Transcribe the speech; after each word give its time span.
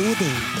Uday. 0.00 0.59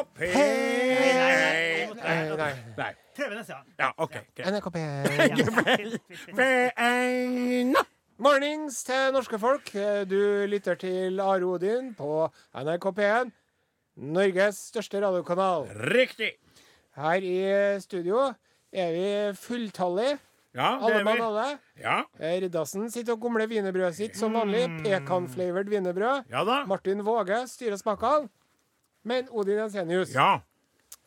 NRK 0.00 0.08
P1 0.16 1.94
Nei, 2.00 2.36
nei. 2.36 2.52
Nei. 2.76 2.92
Prøve 3.16 3.34
neste 3.36 3.52
gang. 3.52 3.66
Ja, 3.78 3.88
OK. 4.00 4.14
greit. 4.36 4.46
NRK 4.48 4.68
P1. 4.72 5.98
P1 6.38 7.74
Mornings 8.20 8.78
til 8.86 9.12
norske 9.16 9.38
folk. 9.40 9.68
Du 10.08 10.16
lytter 10.48 10.78
til 10.80 11.20
Are 11.20 11.44
Odin 11.48 11.92
på 11.98 12.28
NRK 12.56 12.86
P1. 12.96 13.30
Norges 14.00 14.62
største 14.70 15.02
radiokanal. 15.04 15.68
Riktig. 15.92 16.32
Her 16.96 17.20
i 17.24 17.36
studio 17.84 18.30
er 18.72 18.92
vi 18.96 19.06
fulltallige. 19.40 20.16
Ja, 20.56 20.72
det 20.80 20.88
Alle 20.88 20.96
er 20.98 21.04
mann 21.06 21.20
vi. 21.20 21.22
alle. 21.28 21.44
Ja, 21.78 21.98
Eh, 22.18 22.40
Riddarsen 22.42 22.88
sitter 22.90 23.12
og 23.14 23.20
gomler 23.22 23.46
wienerbrødet 23.46 23.94
sitt 24.00 24.16
som 24.18 24.32
vanlig. 24.34 24.64
Pekan-flavored 24.82 25.68
wienerbrød. 25.70 26.24
ja 26.32 26.42
da. 26.44 26.64
Martin 26.66 27.04
Våge 27.06 27.44
styrer 27.48 27.76
spakene. 27.78 28.28
Men 29.04 29.28
Odin 29.30 29.58
Jensenius, 29.58 30.14
Ja. 30.14 30.40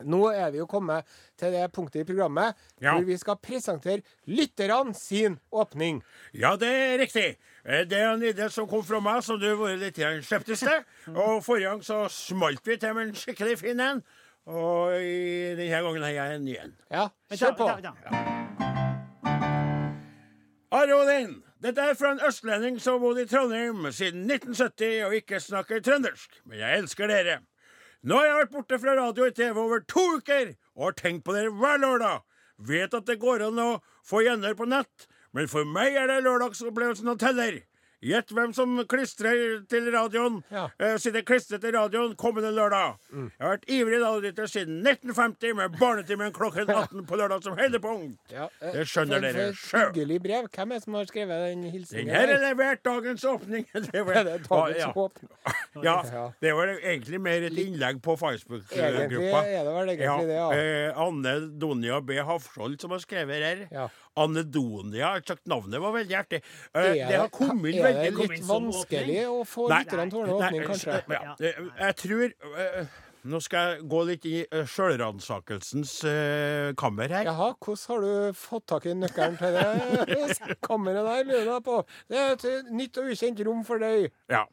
nå 0.04 0.26
er 0.34 0.52
vi 0.52 0.58
jo 0.58 0.66
kommet 0.66 1.06
til 1.38 1.52
det 1.52 1.72
punktet 1.72 2.02
i 2.02 2.04
programmet 2.14 2.56
Ja. 2.82 2.94
hvor 2.96 3.06
vi 3.06 3.18
skal 3.18 3.36
presentere 3.38 4.02
lytterne 4.28 4.94
sin 4.96 5.40
åpning. 5.52 6.02
ja, 6.34 6.56
det 6.56 6.68
er 6.70 6.98
riktig. 7.00 7.38
Eh, 7.66 7.84
Det 7.86 7.94
er 7.94 8.14
en 8.14 8.22
idé 8.22 8.50
som 8.50 8.68
kom 8.68 8.84
fra 8.84 9.00
meg, 9.00 9.24
som 9.24 9.40
du 9.40 9.48
har 9.48 9.56
vært 9.56 9.80
litt 9.80 10.26
skeptisk 10.26 10.64
til. 10.64 10.84
Og 11.16 11.44
forrige 11.44 11.70
gang 11.70 11.82
så 11.84 12.08
smalt 12.10 12.66
vi 12.68 12.78
til 12.78 12.94
med 12.94 13.08
en 13.08 13.14
skikkelig 13.16 13.58
fin 13.60 13.80
en. 13.80 14.04
Og 14.46 14.92
i 15.00 15.56
denne 15.56 15.82
gangen 15.84 16.02
har 16.04 16.10
jeg 16.12 16.36
en 16.36 16.44
ny 16.46 16.58
en. 16.60 16.76
Ja, 16.92 17.08
kjør 17.32 17.56
på. 17.58 17.68
Are 20.74 20.96
Odin, 20.98 21.44
dette 21.62 21.82
er 21.82 21.94
fra 21.94 22.12
en 22.12 22.20
østlending 22.28 22.80
som 22.82 22.94
har 22.98 23.00
bodd 23.04 23.20
i 23.22 23.26
Trondheim 23.30 23.86
siden 23.94 24.24
1970 24.26 25.04
og 25.06 25.14
ikke 25.20 25.40
snakker 25.40 25.84
trøndersk. 25.86 26.40
Men 26.50 26.60
jeg 26.60 26.80
elsker 26.82 27.08
dere. 27.08 27.36
Nå 28.04 28.18
har 28.20 28.26
jeg 28.28 28.40
vært 28.42 28.52
borte 28.52 28.78
fra 28.84 28.94
radio 29.00 29.28
og 29.30 29.36
TV 29.38 29.60
over 29.62 29.84
to 29.88 30.02
uker 30.20 30.50
og 30.76 30.90
har 30.90 30.96
tenkt 31.00 31.24
på 31.24 31.36
dere 31.36 31.54
hver 31.56 31.78
lørdag. 31.80 32.24
Vet 32.60 32.96
at 32.98 33.06
det 33.08 33.22
går 33.22 33.46
an 33.48 33.62
å 33.64 33.68
få 34.04 34.26
gjenhør 34.26 34.58
på 34.60 34.68
nett, 34.68 35.06
men 35.32 35.48
for 35.52 35.64
meg 35.68 35.96
er 35.96 36.10
det 36.12 36.20
lørdagsopplevelsen 36.26 37.08
som 37.08 37.22
teller. 37.22 37.62
Gjett 38.04 38.32
hvem 38.36 38.52
som 38.56 38.74
klistrer 38.90 39.62
til 39.72 39.86
radioen. 39.94 40.42
Ja. 40.52 40.66
Uh, 40.82 40.96
sitter 41.00 41.24
klistret 41.24 41.62
til 41.64 41.72
radioen 41.76 42.16
kommende 42.20 42.52
lørdag. 42.52 42.98
Jeg 43.14 43.30
har 43.40 43.54
vært 43.56 43.68
ivrig 43.72 44.00
radiolytter 44.04 44.50
siden 44.52 44.82
1950 44.84 45.56
med 45.60 45.78
barnetimen 45.80 46.34
klokken 46.36 46.68
18 46.74 47.06
på 47.08 47.20
lørdag 47.20 47.46
som 47.46 47.56
høydepunkt. 47.58 48.20
Ja, 48.34 48.50
uh, 48.60 48.72
Det 48.76 48.84
skjønner 48.92 49.22
for- 49.24 49.28
dere 49.40 49.54
sjøl. 49.56 49.86
Hyggelig 49.94 50.20
brev. 50.26 50.50
Hvem 50.54 50.72
er 50.76 50.82
det 50.82 50.84
som 50.84 50.98
har 51.00 51.08
skrevet 51.10 51.46
den 51.48 51.64
Den 51.64 52.12
her 52.12 52.34
er 52.36 52.42
levert 52.44 52.84
dagens 52.84 53.24
åpning. 53.24 53.68
Det 53.94 54.06
var, 54.06 54.14
Er 54.20 54.24
det 54.24 54.38
dagens 54.50 54.84
ja. 54.84 54.92
åpning? 54.96 55.32
Ja, 55.84 55.96
Ja. 56.06 56.24
det 56.42 56.52
var 56.54 56.68
egentlig 56.70 57.20
mer 57.22 57.42
et 57.48 57.58
innlegg 57.58 57.98
på 58.06 58.14
Facebook-gruppa. 58.20 59.40
er 59.48 59.64
det 59.66 59.74
vel 59.74 59.90
egentlig 59.96 60.28
det, 60.28 60.36
ja. 60.38 60.92
Uh, 60.94 61.08
Anne 61.08 61.34
Donia 61.60 62.00
B. 62.02 62.20
Hafskjold 62.22 62.80
som 62.82 62.92
har 62.94 63.00
skrevet 63.02 63.42
her. 63.48 63.90
Ja. 64.16 64.24
Anne 64.24 64.44
Donia, 64.44 64.98
jeg 65.00 65.06
har 65.08 65.24
sagt 65.26 65.48
navnet, 65.50 65.82
var 65.82 65.94
veldig 65.96 66.16
artig. 66.20 66.42
Uh, 66.76 66.82
Er 66.84 66.94
det 67.10 67.18
har 67.18 67.30
kommet 67.34 67.74
er 67.76 67.84
veldig 67.88 68.04
det 68.04 68.14
kom 68.18 68.30
litt 68.30 68.46
vanskelig 68.48 69.24
å 69.30 69.40
få 69.48 69.70
lytterne 69.72 70.10
til 70.12 70.20
å 70.20 70.22
ordne 70.22 70.36
åpning, 70.38 70.68
kanskje? 70.70 71.00
eh, 71.00 71.18
Ja, 71.18 71.34
eh, 71.40 71.64
jeg 71.88 71.96
tror 72.04 72.26
uh, 72.54 73.00
Nå 73.24 73.40
skal 73.40 73.70
jeg 73.72 73.86
gå 73.88 74.00
litt 74.04 74.26
i 74.28 74.36
uh, 74.52 74.66
sjølransakelsens 74.68 75.94
uh, 76.04 76.74
kammer 76.76 77.08
her. 77.16 77.24
Jaha, 77.30 77.54
hvordan 77.56 77.86
har 77.94 78.02
du 78.04 78.34
fått 78.36 78.66
tak 78.68 78.86
i 78.86 78.94
nøkkelen 79.00 79.38
til 79.40 79.56
det 79.56 80.58
kammeret 80.68 81.08
der, 81.08 81.24
lurer 81.30 81.54
jeg 81.54 81.64
på? 81.64 81.78
Det 82.12 82.20
er 82.20 82.36
et 82.36 82.74
nytt 82.76 83.00
og 83.00 83.14
ukjent 83.14 83.40
rom 83.48 83.64
for 83.66 83.80
deg. 83.80 84.10
Ja. 84.30 84.44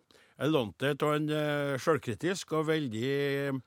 Jeg 0.41 0.55
lånte 0.55 0.95
det 0.95 1.03
av 1.05 1.17
en 1.19 1.27
uh, 1.29 1.75
sjølkritisk 1.83 2.55
og 2.57 2.71
veldig 2.71 3.09
eh, 3.11 3.59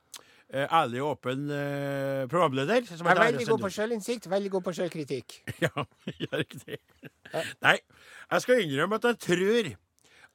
ærlig 0.53 1.01
og 1.01 1.15
åpen 1.15 1.47
eh, 1.49 2.23
programleder. 2.29 2.85
Som 2.85 3.07
er 3.09 3.21
veldig 3.21 3.47
god 3.49 3.63
på 3.65 3.71
sjølinnsikt, 3.73 4.29
veldig 4.29 4.51
god 4.53 4.65
på 4.67 4.75
sjølkritikk. 4.79 5.39
Ja, 5.65 5.85
ja, 6.19 6.29
riktig. 6.37 6.77
Nei, 7.63 7.77
jeg 8.29 8.45
skal 8.45 8.61
innrømme 8.61 8.99
at 9.01 9.07
jeg 9.09 9.21
tror 9.27 9.71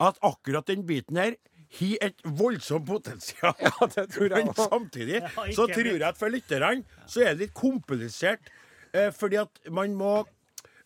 at 0.09 0.19
akkurat 0.23 0.67
den 0.71 0.87
biten 0.87 1.19
her 1.19 1.37
har 1.79 2.07
et 2.09 2.25
voldsomt 2.25 2.87
potensial. 2.89 3.55
Ja, 3.61 3.87
det 3.95 4.09
tror 4.15 4.27
jeg 4.31 4.37
Men 4.41 4.49
også. 4.55 4.69
samtidig 4.73 5.21
Ja, 5.21 5.31
så 5.53 5.69
tror 5.71 5.91
jeg 5.93 6.03
at 6.03 6.19
for 6.19 6.33
lytterne 6.33 6.83
så 7.07 7.23
er 7.23 7.35
det 7.37 7.49
litt 7.49 7.55
komplisert. 7.55 8.51
Eh, 8.95 9.13
fordi 9.13 9.41
at 9.45 9.71
man 9.71 9.95
må 9.99 10.25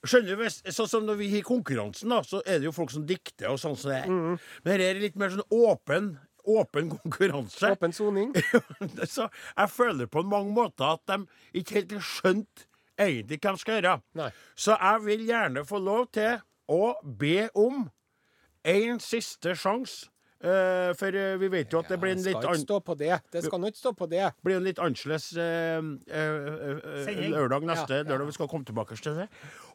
Skjønner 0.03 0.34
du, 0.34 0.49
sånn 0.75 0.88
som 0.91 1.04
Når 1.06 1.19
vi 1.20 1.28
har 1.31 1.44
konkurransen, 1.47 2.10
da, 2.10 2.25
så 2.26 2.41
er 2.43 2.59
det 2.59 2.66
jo 2.66 2.72
folk 2.75 2.91
som 2.91 3.04
dikter 3.06 3.53
og 3.53 3.60
sånn 3.62 3.76
som 3.78 3.93
det 3.93 4.00
er. 4.00 4.09
Mm. 4.10 4.32
Men 4.64 4.72
her 4.75 4.82
er 4.82 4.97
det 4.99 5.04
litt 5.04 5.19
mer 5.20 5.31
sånn 5.31 5.44
åpen, 5.54 6.09
åpen 6.44 6.91
konkurranse. 6.91 7.72
Åpen 7.72 7.92
soning. 7.92 8.34
så 9.14 9.28
jeg 9.56 9.70
føler 9.70 10.10
på 10.10 10.22
mange 10.26 10.53
måter 10.54 10.97
at 10.97 11.03
de 11.08 11.25
ikke 11.60 11.80
helt 11.80 11.97
har 11.98 12.06
skjønt 12.06 12.66
egentlig 13.00 13.41
hva 13.42 13.54
de 13.54 13.62
skal 13.62 13.78
gjøre. 13.78 13.98
Nei. 14.20 14.30
Så 14.54 14.76
jeg 14.78 15.04
vil 15.06 15.26
gjerne 15.28 15.66
få 15.69 15.82
lov 15.82 16.08
til 16.14 16.41
å 16.72 16.94
be 17.02 17.48
om 17.58 17.86
en 18.69 19.02
siste 19.02 19.56
sjanse. 19.58 20.08
Uh, 20.42 20.91
for 20.98 21.14
uh, 21.14 21.36
vi 21.38 21.47
vet 21.52 21.70
jo 21.70 21.78
at 21.78 21.91
det 21.92 22.00
blir 22.02 22.16
en 22.16 22.22
litt 22.25 22.47
an 22.50 22.58
stå 22.58 22.81
på 22.82 22.97
det. 22.98 23.12
Det 23.31 23.44
skal 23.44 23.60
nå 23.62 23.69
ikke 23.70 23.78
stå 23.78 23.92
på 23.94 24.08
det. 24.10 24.25
blir 24.42 24.56
en 24.58 24.64
litt 24.66 24.81
annerledes 24.82 25.28
uh, 25.38 25.78
lørdag 27.31 27.62
neste, 27.69 28.00
Ja, 28.00 28.02
ja. 28.02 28.08
lørdag 28.08 28.26
vi 28.26 28.34
skal 28.34 28.50
komme 28.50 28.66
tilbake 28.66 28.98
til 28.98 29.20
det. 29.20 29.28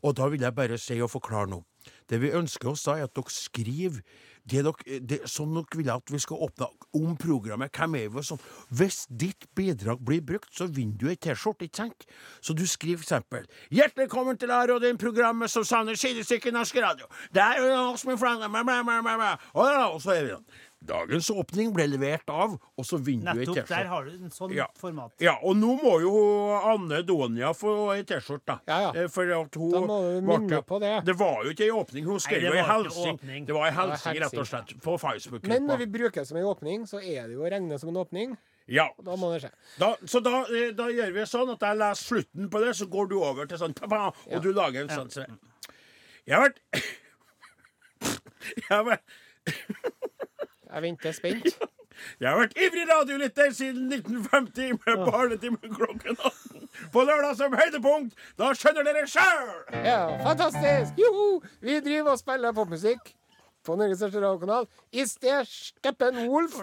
Og 0.03 0.17
da 0.19 0.27
vil 0.27 0.43
jeg 0.43 0.55
bare 0.57 0.75
si 0.81 0.99
og 0.99 1.13
forklare 1.13 1.47
noe. 1.53 1.63
Det 2.11 2.19
vi 2.19 2.33
ønsker 2.35 2.73
oss 2.73 2.83
da, 2.83 2.97
er 2.99 3.07
at 3.07 3.15
dere 3.15 3.31
skriver 3.31 4.03
det 4.49 4.63
dere, 4.63 4.99
det, 4.99 5.19
som 5.29 5.53
dere 5.55 5.79
vil 5.79 5.91
at 5.91 6.11
vi 6.11 6.19
skal 6.23 6.43
åpne 6.47 6.69
om 6.97 7.17
programmet. 7.19 7.71
Hvem 7.75 7.97
er 7.99 8.11
vi 8.13 8.23
sånn. 8.25 8.41
Hvis 8.69 9.03
ditt 9.09 9.47
bidrag 9.57 10.01
blir 10.05 10.23
brukt, 10.25 10.49
så 10.55 10.69
vinner 10.71 10.97
du 10.99 11.09
ei 11.11 11.17
T-skjorte, 11.19 11.67
ikke 11.67 11.83
sant? 11.83 12.07
Så 12.41 12.55
du 12.57 12.65
skriver 12.67 13.03
eksempel 13.03 13.45
Hjertelig 13.73 14.07
velkommen 14.07 14.39
til 14.39 14.51
Are 14.53 14.77
og 14.77 14.83
din 14.83 14.99
programmet 14.99 15.51
som 15.51 15.65
savner 15.67 15.97
sidestykke 15.99 16.51
i 16.51 16.55
norsk 16.55 16.79
radio. 16.83 17.09
Det 17.33 17.43
er 17.43 17.61
jo 17.61 17.75
oss 17.91 18.05
med 18.07 18.17
bla. 18.21 19.33
Og, 19.53 20.01
så 20.01 20.15
er 20.15 20.23
vi 20.23 20.33
da. 20.35 20.41
Dagens 20.85 21.29
åpning 21.33 21.71
ble 21.73 21.87
levert 21.89 22.29
av, 22.29 22.53
og 22.77 22.85
så 22.85 22.99
vinner 23.01 23.33
du 23.33 23.39
ei 23.41 23.45
Nettopp, 23.47 23.55
T-skjorte. 23.65 23.77
der 23.81 23.87
har 23.89 24.03
du 24.05 24.11
en 24.11 24.29
sånn 24.29 24.53
Ja. 24.53 24.67
format. 24.77 25.11
Ja, 25.19 25.33
og 25.41 25.55
nå 25.57 25.73
må 25.81 25.99
jo 26.01 26.11
Anne 26.53 27.01
Donia 27.03 27.49
få 27.57 27.95
ei 27.95 28.03
T-skjorte, 28.03 28.45
da. 28.45 28.59
Ja, 28.67 28.79
ja. 28.91 28.91
Eh, 29.03 29.07
For 29.07 29.23
at 29.25 29.55
hun 29.55 29.71
Da 29.71 29.79
må 29.81 29.97
du 30.13 30.21
minne 30.21 30.61
på 30.63 30.79
det. 30.79 31.03
Det 31.05 31.15
var 31.17 31.43
jo 31.43 31.49
ikke 31.49 31.65
ei 31.65 31.71
åpning, 31.73 32.05
hun 32.05 32.19
skrev 32.19 32.41
det 32.41 32.53
jo 32.53 32.53
ei 32.53 33.13
åpning. 33.13 33.45
Det 33.47 33.53
var 33.55 33.65
ei 33.65 33.71
helsing, 33.71 34.19
rett 34.21 34.37
og 34.37 34.45
slett, 34.47 34.75
på 34.81 34.99
Facebook. 34.99 35.43
Men 35.47 35.65
når 35.67 35.77
vi 35.79 35.85
bruker 35.87 36.21
det 36.21 36.27
som 36.27 36.37
en 36.37 36.43
åpning, 36.45 36.85
så 36.87 37.01
er 37.03 37.27
det 37.27 37.33
jo 37.33 37.41
å 37.41 37.49
regne 37.51 37.79
som 37.79 37.89
en 37.89 37.95
åpning. 38.05 38.37
Ja. 38.67 38.89
Da 39.01 39.15
må 39.15 39.33
det 39.33 39.41
skje. 39.49 39.51
Da, 39.79 39.95
så 40.05 40.21
da, 40.21 40.43
eh, 40.53 40.71
da 40.71 40.83
gjør 40.91 41.11
vi 41.13 41.21
sånn 41.25 41.51
at 41.53 41.59
jeg 41.59 41.77
leser 41.77 42.03
slutten 42.21 42.49
på 42.49 42.59
det, 42.63 42.75
så 42.75 42.85
går 42.87 43.09
du 43.09 43.15
over 43.23 43.45
til 43.47 43.57
sånn 43.57 43.73
pa-pa, 43.73 44.07
og 44.07 44.31
Ja. 44.31 44.39
du 44.39 44.53
lager 44.53 44.81
en 44.81 44.89
sånn. 44.89 45.09
sånn. 45.09 45.37
Jeg 46.27 46.35
har 46.35 46.49
vært 46.49 46.59
Jeg 48.57 48.69
har 48.69 48.83
vært 48.83 49.01
Jeg 50.73 50.81
venter 50.83 51.11
spent. 51.15 51.49
Jeg 52.21 52.29
har 52.29 52.37
vært 52.37 52.57
ivrig 52.61 52.83
radiolytter 52.89 53.53
siden 53.57 53.87
1950 53.89 54.75
med 54.85 54.99
barnetimen 55.07 55.71
klokken 55.73 56.13
18. 56.13 56.67
På 56.93 57.01
lørdag 57.07 57.37
som 57.39 57.55
høydepunkt. 57.57 58.13
Da 58.37 58.51
skjønner 58.53 58.85
dere 58.85 59.07
sjøl! 59.09 59.47
Ja, 59.81 60.03
fantastisk! 60.21 60.99
Joho! 61.01 61.39
Vi 61.65 61.79
driver 61.81 62.13
og 62.13 62.21
spiller 62.21 62.53
popmusikk 62.53 63.13
på 63.65 63.75
Norges 63.79 63.97
største 63.97 64.21
radiokanal. 64.21 64.69
Is 64.93 65.15
there 65.23 65.41
Steppenwolf? 65.49 66.59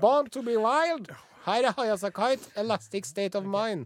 Born 0.00 0.30
to 0.32 0.42
be 0.42 0.56
wild? 0.56 1.12
Her 1.44 1.68
er 1.68 1.76
Hayasakite, 1.76 2.48
Elastic 2.56 3.04
State 3.12 3.36
of 3.36 3.44
Mind. 3.44 3.84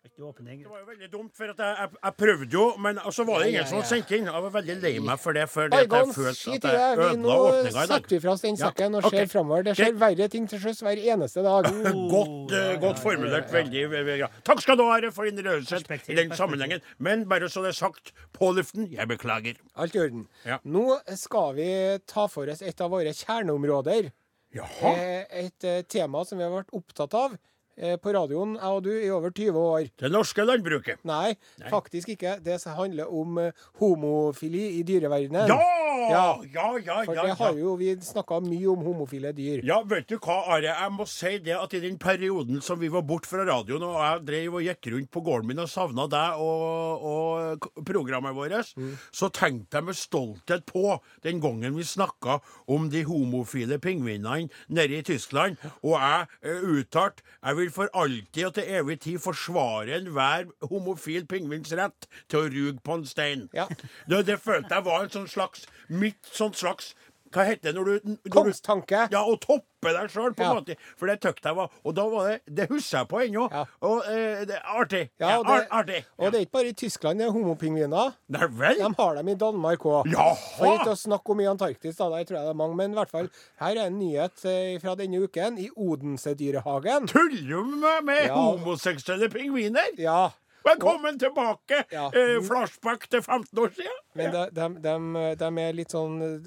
Ikke 0.00 0.24
åpning. 0.24 0.62
Det 0.64 0.70
var 0.70 0.78
jo 0.80 0.86
veldig 0.88 1.08
dumt, 1.12 1.32
for 1.36 1.50
at 1.52 1.58
jeg, 1.60 1.74
jeg, 1.76 1.98
jeg 2.04 2.14
prøvde 2.16 2.46
jo, 2.54 2.62
men 2.80 2.98
så 3.12 3.24
var 3.28 3.42
det 3.42 3.48
ingen 3.50 3.58
ja, 3.60 3.64
som 3.68 3.76
ja. 3.76 3.80
hadde 3.82 3.88
sendte 3.90 4.16
inn. 4.16 4.28
Jeg 4.30 4.44
var 4.46 4.52
veldig 4.54 4.76
lei 4.80 4.92
meg 5.04 5.18
for 5.20 5.36
det, 5.36 5.42
før 5.52 5.66
det 5.68 5.80
at 5.80 5.92
jeg 5.92 6.14
følte 6.16 6.54
at 6.54 6.64
jeg 6.64 6.94
Vi 6.96 7.02
ødela 7.02 7.08
nå 7.20 7.34
åpninga 7.34 7.68
i 7.68 7.74
dag. 7.74 7.90
setter 7.90 8.14
vi 8.14 8.20
fra 8.24 8.32
oss 8.32 8.44
den 8.46 8.56
Ja, 8.56 8.70
sekken 8.70 8.96
og 8.96 9.08
ok. 9.10 9.16
ser 9.18 9.28
framover. 9.34 9.66
Det 9.66 9.74
skjer 9.76 9.98
verre 10.00 10.28
ting 10.32 10.46
til 10.48 10.62
sjøs 10.62 10.80
hver 10.86 11.02
eneste 11.04 11.44
dag. 11.44 11.68
Godt, 12.14 12.54
eh, 12.56 12.70
godt 12.80 13.02
formulert. 13.02 13.52
Veldig, 13.52 13.82
veldig 13.92 14.16
bra. 14.22 14.30
Takk 14.48 14.64
skal 14.64 14.80
du 14.80 14.86
ha 14.88 15.12
for 15.12 15.28
din 15.28 15.44
raushet 15.44 16.08
i 16.08 16.16
den 16.16 16.32
sammenhengen. 16.38 16.80
Men 16.96 17.26
bare 17.28 17.52
så 17.52 17.60
det 17.66 17.74
er 17.74 17.78
sagt 17.82 18.14
på 18.32 18.54
luften, 18.56 18.88
jeg 18.88 19.04
beklager. 19.10 19.60
Alt 19.76 20.00
i 20.00 20.02
orden. 20.06 20.24
Ja. 20.48 20.62
Nå 20.64 20.96
skal 21.20 21.52
vi 21.60 21.68
ta 22.08 22.24
for 22.32 22.48
oss 22.48 22.64
et 22.64 22.80
av 22.80 22.88
våre 22.96 23.12
kjerneområder. 23.12 24.14
Jaha. 24.56 24.96
Et, 24.96 25.38
Et 25.44 25.64
eh, 25.68 25.82
tema 25.84 26.24
som 26.24 26.40
vi 26.40 26.48
har 26.48 26.56
vært 26.56 26.72
opptatt 26.74 27.14
av 27.14 27.36
eh, 27.36 27.49
på 28.02 28.14
radioen, 28.16 28.56
jeg 28.58 28.78
og 28.78 28.84
du, 28.84 28.90
i 28.92 29.10
over 29.14 29.32
20 29.34 29.60
år. 29.60 29.90
Det 30.00 30.12
norske 30.12 30.44
landbruket. 30.44 31.02
Nei, 31.08 31.34
faktisk 31.70 32.14
ikke. 32.16 32.38
Det 32.44 32.58
handler 32.76 33.12
om 33.12 33.38
eh, 33.38 33.68
homofili 33.80 34.66
i 34.78 34.82
dyreverdenen. 34.86 35.48
Ja! 35.48 35.60
Ja. 36.10 36.40
Ja, 36.54 36.78
ja, 36.84 37.02
For 37.04 37.14
ja. 37.14 37.24
det 37.26 37.36
har 37.38 37.56
jo 37.58 37.74
vi 37.78 37.90
snakka 38.04 38.40
mye 38.44 38.68
om 38.72 38.82
homofile 38.84 39.32
dyr. 39.36 39.62
Ja, 39.66 39.80
vet 39.86 40.08
du 40.10 40.16
hva, 40.16 40.38
Are? 40.54 40.70
Jeg 40.70 40.92
må 40.94 41.06
si 41.08 41.32
det 41.44 41.56
at 41.56 41.74
i 41.76 41.82
den 41.82 41.98
perioden 42.00 42.62
som 42.64 42.80
vi 42.80 42.90
var 42.92 43.04
borte 43.06 43.30
fra 43.30 43.44
radioen, 43.46 43.84
og 43.86 43.98
jeg 43.98 44.24
drev 44.28 44.58
og 44.60 44.66
gikk 44.66 44.90
rundt 44.94 45.10
på 45.12 45.22
gården 45.26 45.50
min 45.50 45.62
og 45.64 45.70
savna 45.70 46.06
deg 46.10 46.42
og, 46.42 47.06
og 47.10 47.68
programmet 47.86 48.36
vårt, 48.36 48.72
så 49.12 49.30
tenkte 49.34 49.80
jeg 49.80 49.88
med 49.88 49.98
stolthet 49.98 50.66
på 50.68 50.96
den 51.26 51.42
gangen 51.42 51.76
vi 51.76 51.86
snakka 51.86 52.40
om 52.70 52.88
de 52.92 53.04
homofile 53.08 53.80
pingvinene 53.82 54.48
nede 54.68 55.00
i 55.00 55.06
Tyskland, 55.06 55.58
og 55.84 55.96
jeg 55.96 56.26
eh, 56.42 56.64
uttalte 56.80 57.24
jeg 57.40 57.56
vil 57.56 57.69
for 57.74 57.90
alltid 57.96 58.46
og 58.46 58.54
til 58.56 58.72
evig 58.78 58.98
tid 59.06 59.18
forsvare 59.22 59.98
enhver 60.00 60.50
homofil 60.70 61.26
pingvins 61.30 61.72
rett 61.78 62.08
til 62.28 62.42
å 62.42 62.50
ruge 62.50 62.80
på 62.84 62.98
en 62.98 63.06
stein. 63.08 63.48
Ja. 63.56 63.68
Det, 64.10 64.24
det 64.28 64.40
følte 64.42 64.74
jeg 64.74 64.86
var 64.86 65.04
en 65.04 65.14
sånn 65.14 65.30
slags 65.30 65.66
mitt 65.90 66.30
sånn 66.34 66.54
slags 66.56 66.94
Hva 67.30 67.44
heter 67.46 67.70
det 67.70 67.74
når 67.76 67.84
du, 67.84 68.08
når 68.26 68.48
du 68.50 69.10
ja, 69.14 69.20
å 69.22 69.36
toppe 69.38 69.92
deg 69.94 70.08
sjøl, 70.10 70.32
på 70.34 70.42
en 70.42 70.48
Ja. 70.48 70.54
måte. 70.58 70.74
For 70.98 71.06
det 71.06 71.20
tøkte 71.22 71.46
jeg 71.48 71.56
var 71.56 71.70
Og 71.84 71.94
da 71.94 72.04
var 72.10 72.26
det 72.28 72.40
Det 72.56 72.66
husker 72.68 72.98
jeg 72.98 73.08
på 73.08 73.20
ennå. 73.22 73.44
Ja. 73.52 73.64
Og 73.86 74.02
eh, 74.10 74.44
det 74.50 74.56
er 74.56 74.64
artig. 74.66 75.02
Ja, 75.20 75.38
og 75.38 75.46
ar- 75.46 75.68
artig. 75.70 76.04
og 76.18 76.32
det 76.32 76.40
er 76.40 76.44
ikke 76.46 76.56
bare 76.58 76.68
i 76.68 76.72
Tyskland 76.72 77.18
det 77.20 77.26
er 77.28 77.30
homopingviner. 77.36 78.14
Nei 78.28 78.46
vel? 78.58 78.76
De 78.82 78.90
har 78.98 79.14
dem 79.14 79.28
i 79.28 79.34
Danmark 79.34 79.78
òg. 79.86 80.10
For 80.10 80.66
Jaha! 80.66 80.74
ikke 80.80 80.90
å 80.90 80.98
snakke 80.98 81.30
om 81.30 81.40
i 81.40 81.46
Antarktis, 81.46 81.96
da. 81.96 82.08
Der 82.10 82.24
tror 82.24 82.36
jeg 82.40 82.44
det 82.48 82.50
er 82.50 82.58
mange. 82.58 82.76
Men 82.76 82.90
i 82.90 82.94
hvert 82.98 83.10
fall, 83.14 83.30
her 83.62 83.70
er 83.78 83.86
en 83.86 83.98
nyhet 84.00 84.44
eh, 84.44 84.78
fra 84.82 84.94
denne 84.98 85.22
uken. 85.22 85.58
I 85.58 85.70
Odense-dyrehagen. 85.76 87.06
Tuller 87.06 87.46
du 87.48 87.64
med, 87.76 88.04
med 88.04 88.26
Ja. 88.26 88.34
homoseksuelle 88.34 89.30
pingviner? 89.30 89.94
Ja. 89.98 90.30
Velkommen 90.66 91.18
tilbake! 91.18 91.84
Ja. 91.92 92.10
Eh, 92.12 92.42
flashback 92.44 93.08
til 93.08 93.22
15 93.22 93.58
år 93.58 93.70
siden. 93.74 93.96
Men 94.14 94.32
de, 94.34 94.42
de, 94.50 94.68
de, 94.82 95.34
de 95.40 95.50
er 95.62 95.72
litt 95.72 95.94
sånn 95.94 96.44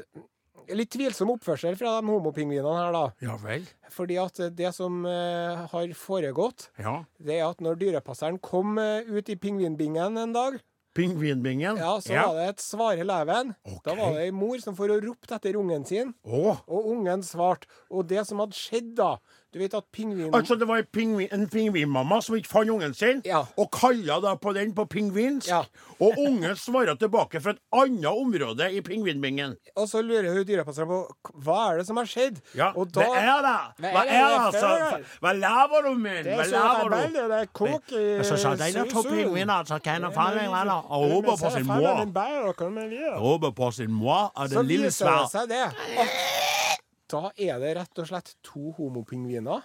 Litt 0.72 0.92
tvilsom 0.96 1.32
oppførsel 1.34 1.76
fra 1.80 1.98
de 2.00 2.08
homopingvinene 2.14 2.76
her, 2.78 2.92
da. 2.96 3.06
Ja 3.26 3.38
vel. 3.42 3.66
Fordi 3.94 4.18
at 4.22 4.40
det 4.56 4.70
som 4.76 5.02
eh, 5.06 5.64
har 5.72 5.96
foregått, 5.98 6.70
Ja. 6.80 7.04
det 7.20 7.40
er 7.40 7.48
at 7.50 7.60
når 7.62 7.80
dyrepasseren 7.82 8.40
kom 8.42 8.78
eh, 8.82 9.04
ut 9.10 9.30
i 9.30 9.36
pingvinbingen 9.36 10.18
en 10.18 10.34
dag, 10.34 10.62
Pingvinbingen. 10.94 11.78
ja, 11.82 11.96
så 12.06 12.14
var 12.14 12.36
det 12.38 12.50
et 12.52 12.60
svare 12.62 13.04
leven. 13.04 13.56
Okay. 13.66 13.80
Da 13.88 13.96
var 13.98 14.12
det 14.14 14.28
ei 14.28 14.32
mor 14.32 14.60
som 14.62 14.76
for 14.78 14.94
å 14.94 15.00
ropte 15.02 15.34
etter 15.40 15.58
ungen 15.58 15.86
sin, 15.90 16.12
oh. 16.22 16.60
og 16.70 16.92
ungen 16.92 17.24
svarte. 17.26 17.66
Og 17.90 18.06
det 18.12 18.22
som 18.30 18.38
hadde 18.44 18.54
skjedd 18.54 18.92
da 19.00 19.16
Du 19.54 19.60
vet 19.62 19.74
at 19.78 19.86
pingvinen 19.94 20.34
Altså, 20.34 20.56
det 20.58 20.68
var 20.68 20.78
en, 20.82 20.88
pingvin, 20.94 21.28
en 21.32 21.48
pingvinmamma 21.50 22.20
som 22.26 22.36
ikke 22.36 22.50
fant 22.50 22.70
ungen 22.74 22.94
sin, 22.98 23.22
Ja. 23.26 23.44
og 23.58 23.70
kalla 23.72 24.20
da 24.24 24.36
på 24.36 24.54
den 24.56 24.74
på 24.74 24.86
pingvinsk. 24.90 25.48
Ja. 25.48 25.62
Og 26.04 26.18
ungen 26.20 26.56
svarer 26.60 26.98
tilbake 27.00 27.40
fra 27.40 27.54
et 27.54 27.60
annet 27.72 28.06
område 28.10 28.66
i 28.76 28.82
pingvinbingen. 28.84 29.54
Og 29.78 29.86
så 29.88 30.02
lurer 30.04 30.34
hun 30.34 30.44
dyrepasseren 30.48 30.90
på 30.90 30.98
hva 31.46 31.60
er 31.72 31.78
det 31.80 31.86
som 31.88 31.98
har 32.02 32.10
skjedd. 32.10 32.42
Ja, 32.58 32.72
og 32.76 32.90
da, 32.92 33.06
det 33.06 33.22
er 33.22 33.46
det! 33.46 33.54
Hva 33.94 34.02
er 34.04 34.10
det 34.10 34.42
altså? 34.42 34.72
Hva 35.24 35.32
laver 35.38 35.86
du, 35.88 35.92
min? 36.02 36.28
Hva 36.28 36.42
er 36.44 36.50
så 36.50 36.64
laver 36.66 36.90
du? 37.14 37.22
det 37.32 37.40
er 37.40 37.48
kok 37.56 37.94
i 37.96 38.04
Så 38.28 38.42
sa 38.42 38.56
de 38.60 38.72
to 38.92 39.06
pingviner 39.08 39.70
som 39.70 39.80
kan 39.86 40.10
falle 40.18 40.44
men- 40.50 40.74
og 40.74 41.08
roper 41.14 41.38
på 41.40 41.54
sin 41.56 41.68
mor. 41.68 42.04
Roper 43.22 43.52
på 43.52 43.72
sin 43.72 43.92
mor 43.92 44.32
og 44.36 44.50
Så 44.50 44.58
den 44.60 44.68
lille 44.68 44.90
viser 44.92 45.08
det 45.14 45.32
seg 45.32 45.50
det 45.54 46.63
da 47.14 47.30
er 47.38 47.60
det 47.62 47.76
rett 47.78 48.00
og 48.02 48.08
slett 48.10 48.34
to 48.46 48.72
homopingviner 48.80 49.62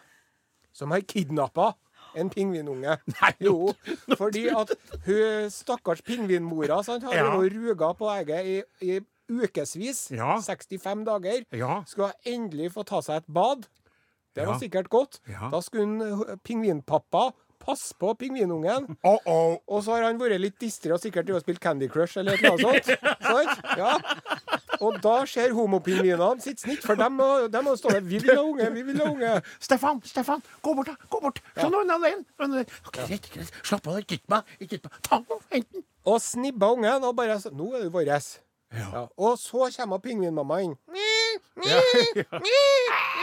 som 0.77 0.93
har 0.95 1.01
kidnappa 1.09 1.73
en 2.19 2.29
pingvinunge. 2.33 2.95
Nei, 3.19 3.33
Jo, 3.43 3.73
fordi 4.17 4.47
at 4.53 4.71
hun 5.07 5.49
stakkars 5.53 6.01
pingvinmora 6.07 6.83
sant, 6.87 7.05
har 7.09 7.15
Ja. 7.17 7.33
ruga 7.37 7.91
på 7.99 8.09
egget 8.13 8.47
i, 8.47 8.59
i 8.85 9.01
ukevis, 9.29 10.11
Ja. 10.17 10.39
65 10.41 11.05
dager, 11.09 11.43
Ja. 11.53 11.83
skulle 11.87 12.13
endelig 12.25 12.71
få 12.77 12.85
ta 12.89 13.01
seg 13.05 13.23
et 13.23 13.29
bad. 13.33 13.67
Det 14.37 14.47
var 14.47 14.59
sikkert 14.61 14.89
godt. 14.89 15.19
Da 15.27 15.59
skulle 15.61 16.39
pingvinpappa 16.47 17.33
passe 17.69 17.95
på 18.01 18.15
pingvinungen. 18.19 18.87
Oh 19.03 19.19
-oh. 19.25 19.59
Og 19.67 19.85
så 19.85 19.97
har 19.97 20.09
han 20.09 20.21
vært 20.21 20.41
litt 20.41 20.61
distré 20.61 20.93
og 20.93 21.01
sikkert 21.01 21.31
og 21.31 21.41
spilt 21.41 21.61
Candy 21.61 21.89
Crush 21.89 22.19
eller 22.19 22.39
noe 22.43 22.59
sånt. 22.59 22.87
sånt? 23.33 23.61
Ja. 23.77 23.99
Og 24.81 25.03
da 25.03 25.27
ser 25.27 25.53
homopingvinene 25.53 26.41
sitt 26.41 26.61
snitt, 26.61 26.85
for 26.87 26.95
dem 26.95 27.19
må, 27.19 27.49
dem 27.53 27.65
må 27.65 27.77
stå 27.77 27.91
der 27.91 28.01
'Vi 28.01 28.19
vil 28.23 28.37
ha 28.37 28.43
unge, 28.43 28.75
vi 28.75 28.83
vil 28.83 29.01
ha 29.03 29.11
unge'. 29.11 29.43
Stefan, 29.61 30.03
Stefan, 30.05 30.43
gå 30.63 30.75
bort, 30.75 30.87
da. 30.87 30.95
Gå 31.11 31.21
bort. 31.21 31.43
Se 31.57 31.69
nå, 31.69 31.83
hun 31.83 31.91
er 31.91 31.95
alene. 31.95 32.25
Hun 32.41 32.51
er 32.51 32.55
alene. 32.55 32.67
Ok, 32.87 32.97
Greit, 33.07 33.31
greit. 33.35 33.53
Slapp 33.63 33.87
av, 33.87 33.99
ikke 33.99 34.17
dytt 34.17 34.29
meg. 34.29 34.43
Ikke 34.61 34.77
dytt 34.77 34.85
meg. 34.85 34.93
Ta 35.03 35.17
den, 35.17 35.41
hent 35.53 35.73
den. 35.73 35.83
Og 36.05 36.21
snibba 36.21 36.73
ungen 36.73 37.05
og 37.05 37.17
bare 37.17 37.41
'Nå 37.51 37.75
er 37.75 37.83
du 37.83 37.91
vår'. 37.91 38.39
Ja. 38.73 39.07
Og 39.17 39.39
så 39.39 39.73
kommer 39.77 39.99
pingvinmamma 39.99 40.63
inn. 40.63 40.77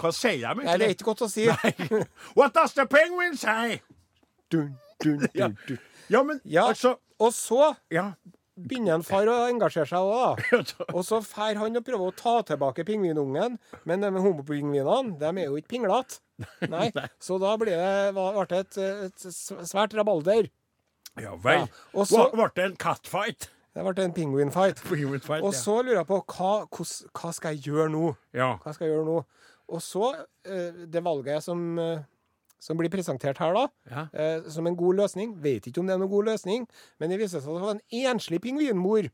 Hva 0.00 0.10
sier 0.16 0.54
de 0.56 0.64
Nei, 0.64 0.76
det 0.80 0.86
er 0.88 0.94
ikke 0.96 1.10
godt 1.10 1.26
å 1.26 1.30
si. 1.30 1.46
What 2.38 2.54
does 2.56 2.72
the 2.78 2.86
penguin 2.88 3.36
say? 3.36 3.80
Dun, 4.50 4.74
dun, 5.02 5.26
dun, 5.34 5.56
dun. 5.68 5.80
Ja, 6.10 6.22
men 6.26 6.40
Ja, 6.44 6.68
altså 6.72 6.96
og 7.20 7.34
så 7.36 7.74
Ja. 7.92 8.14
begynner 8.56 8.94
en 8.96 9.02
far 9.04 9.28
å 9.28 9.34
engasjere 9.50 9.86
seg 9.88 9.98
òg. 10.00 10.40
Og 10.96 11.04
så 11.04 11.20
drar 11.24 11.58
han 11.60 11.76
og 11.76 11.84
prøver 11.84 12.10
å 12.10 12.16
ta 12.16 12.32
tilbake 12.48 12.84
pingvinungen, 12.88 13.58
men 13.88 14.00
de 14.04 14.10
homopingvinene 14.16 15.18
de 15.20 15.28
er 15.30 15.46
jo 15.46 15.60
ikke 15.60 15.74
pinglete. 15.76 16.18
Nei. 16.72 16.88
Så 17.20 17.36
da 17.40 17.54
ble 17.60 17.76
det, 17.76 18.12
ble 18.16 18.44
det 18.50 18.60
et, 18.64 18.78
et 19.10 19.26
svært 19.68 19.96
rabalder. 19.96 20.48
Ja 21.20 21.36
vel. 21.36 21.66
Ja, 21.92 22.04
så- 22.08 22.30
Ble 22.32 22.48
det 22.56 22.64
en 22.70 22.76
catfight? 22.80 23.50
Det 23.76 23.84
ble 23.86 24.04
en 24.04 24.12
penguin-fight. 24.16 24.80
Og 24.90 25.52
ja. 25.52 25.58
så 25.60 25.76
lurer 25.84 26.00
jeg 26.00 26.08
på 26.08 26.18
hva, 26.34 26.52
hva 26.66 27.32
skal 27.36 27.54
jeg 27.54 27.68
gjøre 27.68 27.90
nå? 27.92 28.14
Ja. 28.34 28.54
Hva 28.64 28.72
skal 28.74 28.88
jeg 28.88 28.96
gjøre 28.96 29.06
nå? 29.06 29.18
Og 29.70 29.80
så 29.84 30.08
eh, 30.44 30.84
det 30.90 31.02
valget 31.06 31.44
som, 31.46 31.60
eh, 31.78 32.00
som 32.60 32.76
blir 32.76 32.90
presentert 32.92 33.38
her, 33.38 33.54
da, 33.54 33.66
Ja. 33.90 34.06
eh, 34.12 34.48
som 34.50 34.66
en 34.66 34.76
god 34.76 34.98
løsning. 35.04 35.36
Vet 35.42 35.68
ikke 35.70 35.80
om 35.80 35.86
det 35.86 35.94
er 35.94 36.02
noen 36.02 36.10
god 36.10 36.26
løsning, 36.32 36.66
men 36.98 37.10
det 37.10 37.20
viser 37.22 37.40
seg 37.40 37.48
at 37.48 37.60
det 37.60 37.68
var 37.68 37.76
en 37.78 38.16
enslig 38.16 38.40
pingvinmor 38.44 39.08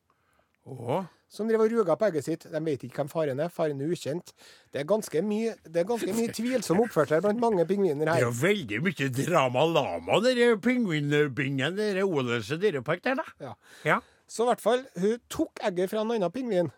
Å. 0.67 1.05
som 1.29 1.47
driver 1.47 1.67
og 1.69 1.75
ruga 1.77 1.97
på 2.01 2.09
egget 2.09 2.25
sitt. 2.27 2.47
De 2.51 2.61
vet 2.65 2.83
ikke 2.89 3.03
hvem 3.05 3.11
faren 3.13 3.41
er. 3.45 3.49
Faren 3.53 3.81
er 3.85 3.93
ukjent. 3.93 4.33
Det 4.73 4.81
er 4.81 4.89
ganske 4.89 5.23
mye, 5.23 5.53
det 5.63 5.83
er 5.85 5.87
ganske 5.93 6.15
mye 6.17 6.33
tvilsom 6.41 6.81
oppførsel 6.83 7.21
blant 7.23 7.39
mange 7.45 7.67
pingviner 7.69 8.09
her. 8.11 8.19
Det 8.19 8.25
er 8.25 8.31
jo 8.31 8.41
veldig 8.41 8.81
mye 8.89 9.11
drama-lama, 9.21 10.21
den 10.25 10.59
pingvinbingen, 10.65 11.77
den 11.77 12.03
Ålese 12.03 12.59
dyrepark 12.59 13.05
der, 13.05 13.21
da. 13.21 13.25
Ja. 13.41 13.55
Ja. 13.85 14.01
Så 14.27 14.43
i 14.43 14.51
hvert 14.51 14.61
fall, 14.65 14.83
hun 14.99 15.21
tok 15.31 15.61
egget 15.63 15.91
fra 15.93 16.01
en 16.03 16.11
annen 16.17 16.33
pingvin 16.35 16.73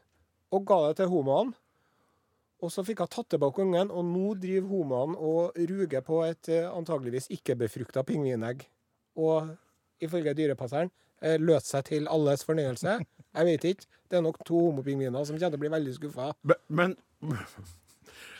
og 0.52 0.66
ga 0.68 0.82
det 0.88 0.96
til 1.00 1.08
homoene. 1.12 1.54
Og 2.58 2.72
så 2.74 2.82
fikk 2.86 3.04
hun 3.04 3.10
tatt 3.12 3.28
tilbake 3.34 3.62
ungen, 3.62 3.92
og 3.94 4.06
nå 4.06 4.32
driver 4.42 4.68
homoene 4.72 5.18
og 5.18 5.58
ruger 5.70 6.02
på 6.06 6.22
et 6.26 6.50
eh, 6.50 6.66
antageligvis 6.66 7.30
ikke-befrukta 7.36 8.02
pingvinegg. 8.06 8.64
Og 9.18 9.52
ifølge 10.02 10.34
dyrepasseren 10.38 10.90
løt 11.42 11.66
seg 11.66 11.86
til 11.88 12.10
alles 12.10 12.44
fornøyelse. 12.46 12.98
Jeg 13.34 13.46
vet 13.46 13.64
ikke. 13.72 13.88
Det 14.10 14.18
er 14.18 14.22
nok 14.22 14.38
to 14.46 14.60
homopingviner 14.68 15.24
som 15.26 15.34
kommer 15.34 15.50
til 15.50 15.58
å 15.58 15.64
bli 15.64 15.72
veldig 15.72 15.94
skuffa. 15.96 16.28
Men, 16.46 16.94
men 17.20 17.34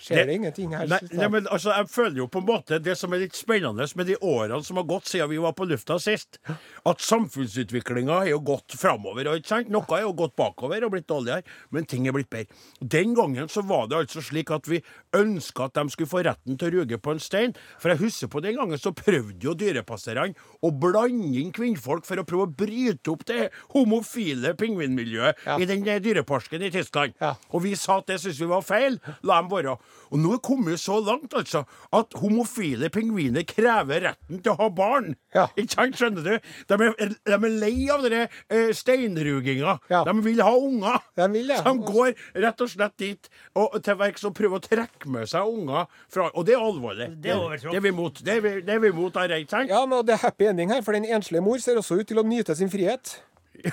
Skjer 0.09 0.17
Det- 0.23 0.27
det, 0.27 0.35
ingenting 0.39 0.71
her? 0.73 0.87
Nei, 0.89 0.99
nei, 1.13 1.29
men 1.29 1.47
altså, 1.53 1.69
jeg 1.77 1.89
føler 1.93 2.17
jo 2.23 2.27
på 2.33 2.41
en 2.41 2.47
måte 2.49 2.79
det 2.83 2.95
som 2.97 3.13
er 3.13 3.19
litt 3.21 3.35
spennende 3.37 3.85
med 3.97 4.07
de 4.09 4.17
årene 4.25 4.65
som 4.65 4.77
har 4.81 4.85
gått 4.89 5.05
siden 5.11 5.29
vi 5.29 5.37
var 5.43 5.53
på 5.53 5.67
lufta 5.69 5.99
sist, 6.01 6.39
at 6.49 6.99
samfunnsutviklinga 7.05 8.15
har 8.23 8.27
jo 8.31 8.39
gått 8.41 8.73
framover. 8.79 9.29
Noe 9.69 9.99
er 9.99 10.03
jo 10.07 10.13
gått 10.17 10.35
bakover 10.39 10.83
og 10.87 10.93
blitt 10.95 11.07
dårligere, 11.11 11.43
men 11.71 11.85
ting 11.85 12.07
er 12.09 12.13
blitt 12.17 12.31
bedre. 12.31 12.49
Den 12.81 13.15
gangen 13.15 13.49
så 13.53 13.63
var 13.67 13.87
det 13.91 13.99
altså 13.99 14.23
slik 14.25 14.51
at 14.55 14.67
vi 14.71 14.81
ønska 15.13 15.67
at 15.69 15.75
de 15.75 15.87
skulle 15.93 16.09
få 16.11 16.25
retten 16.25 16.57
til 16.59 16.71
å 16.71 16.75
ruge 16.81 16.99
på 16.99 17.13
en 17.13 17.21
stein. 17.23 17.55
For 17.79 17.91
jeg 17.93 17.99
husker 17.99 18.29
på 18.33 18.43
den 18.43 18.57
gangen 18.57 18.79
så 18.81 18.93
prøvde 18.97 19.43
jo 19.45 19.55
dyrepasserne 19.55 20.35
å 20.65 20.71
blande 20.73 21.37
inn 21.39 21.53
kvinnfolk 21.53 22.05
for 22.09 22.17
å 22.17 22.25
prøve 22.25 22.47
å 22.49 22.57
bryte 22.57 23.13
opp 23.13 23.25
det 23.29 23.51
homofile 23.75 24.55
pingvinmiljøet 24.59 25.37
Ja. 25.47 25.59
i 25.59 25.65
den 25.69 25.85
dyreparsken 25.85 26.59
dyreparken 26.59 26.63
i 26.63 26.71
Tyskland. 26.71 27.15
Ja. 27.21 27.35
Og 27.53 27.63
vi 27.63 27.75
sa 27.75 27.99
at 27.99 28.07
det 28.07 28.21
syntes 28.21 28.39
vi 28.41 28.47
var 28.47 28.63
feil. 28.63 28.99
La 29.23 29.41
dem 29.41 29.51
være. 29.51 29.79
Og 30.11 30.21
nå 30.21 30.33
er 30.33 30.39
det 30.39 30.47
kommet 30.47 30.81
så 30.81 30.99
langt 31.05 31.35
altså, 31.37 31.65
at 31.95 32.17
homofile 32.21 32.91
pingviner 32.93 33.45
krever 33.49 34.05
retten 34.09 34.43
til 34.43 34.55
å 34.55 34.59
ha 34.63 34.69
barn. 34.73 35.13
Ja. 35.35 35.47
Ikke 35.59 35.75
sant, 35.75 35.99
skjønner 35.99 36.25
du? 36.25 36.51
De 36.71 36.79
er, 36.89 37.15
de 37.29 37.37
er 37.37 37.57
lei 37.61 37.75
av 37.93 38.05
den 38.07 38.17
eh, 38.25 38.71
steinruginga. 38.77 39.79
Ja. 39.93 40.03
De 40.09 40.15
vil 40.25 40.43
ha 40.45 40.55
unger. 40.57 41.01
De 41.19 41.29
vil 41.35 41.53
det. 41.53 41.61
Så 41.61 41.75
de 41.75 41.93
går 41.93 42.13
rett 42.47 42.65
og 42.65 42.73
slett 42.73 42.97
dit 43.01 43.31
og 43.59 43.79
til 43.85 43.99
verks 44.01 44.27
og 44.29 44.35
prøver 44.39 44.61
å 44.61 44.65
trekke 44.65 45.13
med 45.13 45.29
seg 45.31 45.49
unger 45.49 45.89
fra 46.13 46.29
Og 46.35 46.45
det 46.47 46.57
er 46.57 46.65
alvorlig. 46.65 47.11
Det 47.23 47.33
er. 47.35 47.57
Det 47.63 47.77
er 47.77 47.85
vi 47.85 47.93
imot. 47.93 48.23
Det 48.25 48.37
er 48.39 48.45
vi, 48.45 48.55
det 48.65 48.75
er 48.75 48.83
vi 48.83 48.93
imot, 48.93 49.17
sant? 49.51 49.71
Ja, 49.71 49.85
men 49.89 50.05
det 50.07 50.17
er 50.17 50.23
happy 50.25 50.49
ending 50.51 50.73
her, 50.73 50.83
for 50.87 50.97
den 50.97 51.07
enslige 51.09 51.45
mor 51.45 51.59
ser 51.63 51.81
også 51.81 52.01
ut 52.01 52.09
til 52.09 52.21
å 52.21 52.27
nyte 52.27 52.57
sin 52.59 52.71
frihet. 52.73 53.19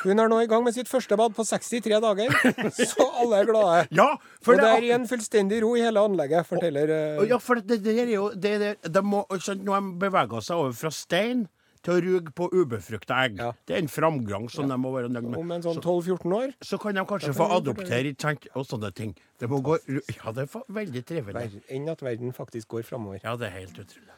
Hun 0.02 0.18
er 0.20 0.30
nå 0.32 0.40
i 0.42 0.48
gang 0.50 0.64
med 0.66 0.74
sitt 0.74 0.90
første 0.90 1.18
bad 1.20 1.36
på 1.38 1.44
63 1.46 2.00
dager, 2.02 2.32
så 2.94 3.06
alle 3.22 3.42
er 3.44 3.50
glade. 3.50 3.82
Ja, 3.94 4.08
Og 4.18 4.56
det 4.56 4.64
det 4.64 4.72
er 4.72 4.96
en 4.96 5.06
fullstendig 5.10 5.60
ro 5.62 5.76
i 5.78 5.84
hele 5.86 6.02
anlegget, 6.02 6.48
forteller 6.50 6.96
og, 7.20 7.28
Ja, 7.30 7.38
for 7.38 7.62
det, 7.62 7.84
det 7.86 7.94
er 8.02 8.16
jo 8.16 8.32
det, 8.34 8.56
det, 8.64 8.72
de 8.94 9.04
må, 9.06 9.26
ikke 9.36 9.58
Nå 9.62 9.76
har 9.76 9.86
de 9.86 9.94
beveget 10.02 10.48
seg 10.48 10.58
over 10.64 10.74
fra 10.80 10.92
stein 10.94 11.46
til 11.86 11.94
å 11.94 12.02
ruge 12.02 12.34
på 12.34 12.48
ubefrukta 12.50 13.20
egg. 13.28 13.38
Ja. 13.38 13.52
Det 13.68 13.76
er 13.76 13.84
en 13.84 13.92
framgang 13.92 14.48
som 14.50 14.70
de 14.72 14.78
må 14.82 14.90
være 14.96 15.12
nøyd 15.14 15.28
med. 15.28 15.38
om 15.38 15.52
en 15.54 15.62
sånn 15.62 15.78
12-14 15.78 16.34
år. 16.34 16.56
Så 16.66 16.80
kan 16.82 16.98
de 16.98 17.04
kanskje 17.06 17.30
kan 17.30 17.38
få 17.38 17.50
adoptere 17.60 18.14
tenk, 18.18 18.48
og 18.58 18.66
sånne 18.66 18.90
ting. 18.98 19.14
Det 19.38 19.50
må 19.52 19.62
gå 19.62 19.78
Ja, 19.86 20.34
det 20.34 20.48
er 20.48 20.66
veldig 20.82 21.06
trivelig. 21.06 21.62
Enn 21.70 21.86
at 21.94 22.02
verden 22.02 22.34
faktisk 22.34 22.74
går 22.74 22.88
framover. 22.90 23.22
Ja, 23.22 23.36
det 23.38 23.52
er 23.52 23.60
helt 23.60 23.78
utrolig. 23.86 24.18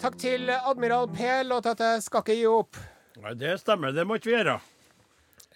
Takk 0.00 0.16
til 0.22 0.50
Admiral 0.54 1.10
P. 1.10 1.26
Låt 1.50 1.66
at 1.68 1.82
jeg 1.82 2.04
skal 2.06 2.22
ikke 2.22 2.38
gi 2.38 2.46
opp. 2.48 2.78
Ja, 3.20 3.34
det 3.34 3.58
stemmer, 3.60 3.92
det 3.92 4.06
må 4.06 4.16
ikke 4.20 4.30
vi 4.30 4.38
gjøre. 4.38 4.60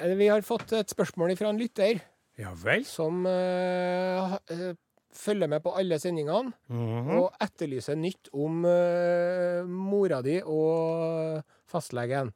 Eh, 0.00 0.14
Vi 0.18 0.28
har 0.28 0.42
fått 0.42 0.72
et 0.72 0.90
spørsmål 0.90 1.36
fra 1.38 1.50
en 1.52 1.58
lytter 1.60 2.00
Ja 2.38 2.50
vel? 2.58 2.84
som 2.84 3.24
uh, 3.26 4.34
eh, 4.50 4.72
følger 5.14 5.46
med 5.48 5.62
på 5.62 5.74
alle 5.78 5.98
sendingene 6.02 6.52
Mhm. 6.68 7.10
og 7.20 7.34
etterlyser 7.40 7.94
nytt 7.96 8.28
om 8.34 8.64
uh, 8.66 9.62
mora 9.66 10.20
di 10.22 10.40
og 10.42 11.42
fastlegen. 11.74 12.30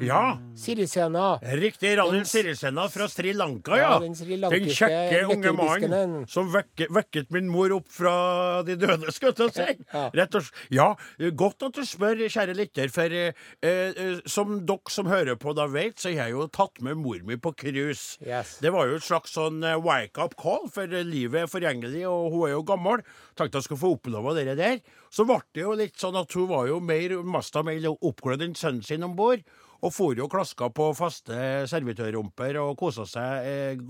Ja. 0.00 0.38
Sirisena. 0.56 1.38
Riktig. 1.60 1.92
Raden 1.98 2.24
Sirisena 2.28 2.86
fra 2.92 3.08
Sri 3.12 3.32
Lanka, 3.36 3.76
Ja, 3.76 3.92
ja. 3.94 3.98
den 4.00 4.14
Den 4.50 4.68
kjekke 4.72 5.22
unge 5.34 5.52
mannen 5.52 6.26
som 6.30 6.48
vekket, 6.52 6.90
vekket 6.90 7.30
min 7.34 7.48
mor 7.52 7.72
opp 7.76 7.88
fra 7.92 8.62
de 8.66 8.76
døde, 8.80 9.12
skal 9.12 9.34
jeg 9.36 9.52
si. 9.54 9.68
Ja. 9.92 10.06
Rett 10.14 10.34
og 10.38 10.46
slett. 10.46 10.66
Ja, 10.72 10.88
godt 11.36 11.62
at 11.68 11.76
du 11.76 11.84
spør, 11.86 12.16
kjære 12.30 12.56
lytter, 12.56 12.90
for 12.92 13.12
eh, 13.12 13.32
eh, 13.62 14.20
som 14.26 14.60
dere 14.66 14.92
som 14.92 15.10
hører 15.10 15.36
på 15.40 15.54
da 15.56 15.66
vet, 15.70 15.98
så 16.00 16.12
har 16.14 16.30
jeg 16.30 16.36
jo 16.38 16.46
tatt 16.48 16.80
med 16.84 16.98
mor 17.00 17.20
mi 17.26 17.36
på 17.36 17.52
cruise. 17.56 18.16
Yes. 18.24 18.56
Det 18.62 18.72
var 18.74 18.88
jo 18.88 18.98
et 19.00 19.06
slags 19.06 19.34
sånn 19.36 19.62
eh, 19.66 19.76
wake-up 19.80 20.36
call, 20.40 20.68
for 20.72 20.86
livet 20.86 21.44
er 21.44 21.50
forgjengelig, 21.50 22.06
og 22.08 22.30
hun 22.34 22.46
er 22.48 22.54
jo 22.56 22.64
gammel. 22.68 23.04
Tenkte 23.40 23.56
jeg 23.56 23.70
skulle 23.70 23.80
få 23.80 23.94
oppleve 23.96 24.34
det 24.36 24.58
der. 24.58 24.82
Så 25.08 25.24
ble 25.24 25.38
det 25.56 25.64
jo 25.64 25.72
litt 25.78 25.96
sånn 26.00 26.18
at 26.20 26.34
hun 26.36 26.50
var 26.50 26.68
jo 26.68 26.76
mer, 26.84 27.14
masta 27.24 27.62
mer 27.64 27.86
oppglødd 27.94 28.44
enn 28.44 28.58
sønnen 28.58 28.84
sin 28.84 29.06
om 29.06 29.16
bord. 29.16 29.40
Og 29.80 29.92
for 29.94 30.18
jo 30.18 30.28
klaska 30.30 30.68
på 30.74 30.90
faste 30.96 31.36
servitørrumper 31.70 32.58
og 32.60 32.74
kosa 32.80 33.06
seg 33.08 33.46
eh, 33.48 33.80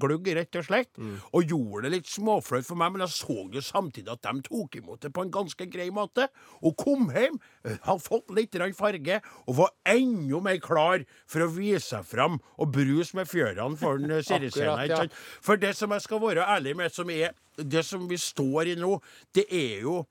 glugg, 0.00 0.28
rett 0.36 0.58
og 0.60 0.66
slett. 0.66 0.90
Og 1.32 1.48
gjorde 1.48 1.86
det 1.86 1.94
litt 1.96 2.10
småflaut 2.10 2.66
for 2.68 2.78
meg, 2.80 2.92
men 2.94 3.04
jeg 3.06 3.14
så 3.16 3.38
jo 3.54 3.62
samtidig 3.64 4.12
at 4.12 4.24
de 4.26 4.44
tok 4.48 4.78
imot 4.80 5.04
det 5.04 5.12
på 5.14 5.24
en 5.24 5.32
ganske 5.32 5.68
grei 5.72 5.88
måte. 5.94 6.28
Og 6.60 6.76
kom 6.80 7.08
hjem, 7.14 7.38
eh, 7.64 7.78
hadde 7.86 8.04
fått 8.04 8.34
litt 8.36 8.56
farge, 8.78 9.20
og 9.46 9.56
var 9.62 9.74
enda 9.88 10.40
mer 10.44 10.60
klar 10.62 11.04
for 11.26 11.44
å 11.44 11.50
vise 11.52 11.86
seg 11.88 12.04
fram 12.04 12.38
og 12.58 12.72
bruse 12.74 13.16
med 13.16 13.28
fjørene 13.28 13.78
for 13.78 13.98
den 13.98 14.10
eh, 14.10 14.24
ikke 14.48 14.88
ja. 14.88 15.04
For 15.44 15.60
det 15.60 15.74
som 15.76 15.92
jeg 15.94 16.04
skal 16.04 16.22
være 16.22 16.46
ærlig 16.46 16.76
med, 16.76 16.92
som 16.92 17.10
er 17.10 17.32
det 17.58 17.84
som 17.86 18.06
vi 18.08 18.18
står 18.20 18.74
i 18.74 18.76
nå, 18.78 18.98
det 19.34 19.46
er 19.50 19.80
jo 19.86 20.02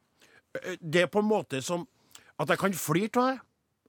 eh, 0.58 0.77
Det 0.82 1.06
er 1.06 1.12
på 1.12 1.24
en 1.24 1.29
måte 1.29 1.62
som 1.62 1.86
at 2.38 2.51
jeg 2.53 2.60
kan 2.62 2.74
flire 2.77 3.10
av 3.17 3.29
det, 3.32 3.38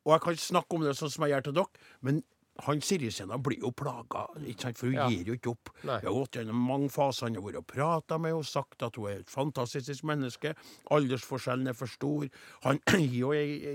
og 0.08 0.14
jeg 0.14 0.24
kan 0.24 0.36
ikke 0.36 0.46
snakke 0.46 0.76
om 0.78 0.84
det 0.86 0.96
sånn 0.96 1.12
som 1.12 1.26
jeg 1.26 1.34
gjør 1.34 1.46
til 1.50 1.56
dere, 1.58 1.88
men 2.00 2.22
han 2.66 2.80
Sirisena 2.82 3.38
blir 3.38 3.60
jo 3.62 3.70
plaga, 3.70 4.26
for 4.74 4.86
hun 4.86 4.94
Ja. 4.94 5.08
gir 5.08 5.24
jo 5.26 5.34
ikke 5.36 5.50
opp. 5.52 5.70
Nei. 5.84 6.00
Vi 6.00 6.06
har 6.06 6.14
gått 6.14 6.32
gjennom 6.40 6.56
mange 6.66 6.88
faser. 6.90 7.26
Han 7.26 7.34
har 7.36 7.42
vært 7.42 7.58
og 7.60 7.66
prata 7.66 8.18
med 8.18 8.32
henne 8.32 8.44
sagt 8.44 8.82
at 8.82 8.96
hun 8.96 9.06
er 9.10 9.20
et 9.20 9.30
fantastisk 9.30 10.02
menneske. 10.04 10.54
Aldersforskjellen 10.90 11.68
er 11.68 11.76
for 11.78 11.86
stor. 11.86 12.26
Han 12.64 12.80
gir 12.88 13.14
jo 13.20 13.32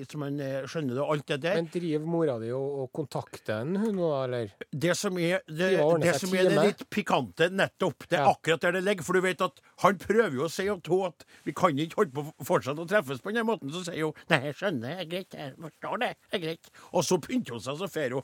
som 0.10 0.26
han 0.26 0.40
eh, 0.44 0.66
skjønner 0.70 0.98
det, 0.98 1.06
alt 1.16 1.28
det 1.32 1.40
der. 1.46 1.56
Men 1.62 1.70
driver 1.74 2.06
mora 2.06 2.38
di 2.42 2.52
og, 2.52 2.80
og 2.84 2.92
kontakter 2.94 3.62
henne, 3.62 3.80
hun 3.86 3.96
nå, 3.96 4.10
eller? 4.26 4.52
Det 4.72 4.96
som 4.98 5.18
er 5.18 5.42
det, 5.48 5.72
De 5.78 5.98
det, 6.04 6.16
som 6.20 6.34
er 6.36 6.50
det 6.50 6.58
litt 6.60 6.84
pikante, 6.92 7.50
nettopp, 7.54 8.08
det 8.10 8.20
er 8.20 8.24
Ja. 8.28 8.34
akkurat 8.34 8.62
der 8.62 8.72
det 8.80 8.84
ligger. 8.84 9.04
For 9.08 9.14
du 9.14 9.22
vet 9.22 9.42
at 9.42 9.60
han 9.84 9.98
prøver 10.02 10.36
jo 10.36 10.46
å 10.48 10.52
si 10.52 10.68
at, 10.68 10.90
at 11.08 11.26
vi 11.46 11.54
kan 11.56 11.78
ikke 11.78 11.96
holde 12.02 12.12
på 12.16 12.26
fortsatt 12.44 12.64
fortsette 12.64 12.84
å 12.84 12.88
treffes 12.90 13.22
på 13.24 13.34
den 13.34 13.46
måten. 13.48 13.72
Så 13.74 13.84
sier 13.88 14.04
hun 14.08 14.14
nei, 14.30 14.40
jeg 14.50 14.56
skjønner, 14.60 14.94
det 14.94 15.00
er 15.04 15.10
greit, 15.12 15.36
jeg 15.38 15.56
forstår 15.60 16.00
det, 16.04 16.12
det 16.32 16.38
er 16.40 16.44
greit. 16.46 16.70
Og 16.94 17.04
så 17.08 17.18
pynter 17.22 17.58
hun 17.58 17.64
seg, 17.64 17.78
så 17.82 17.90
fer 17.92 18.16
hun 18.16 18.24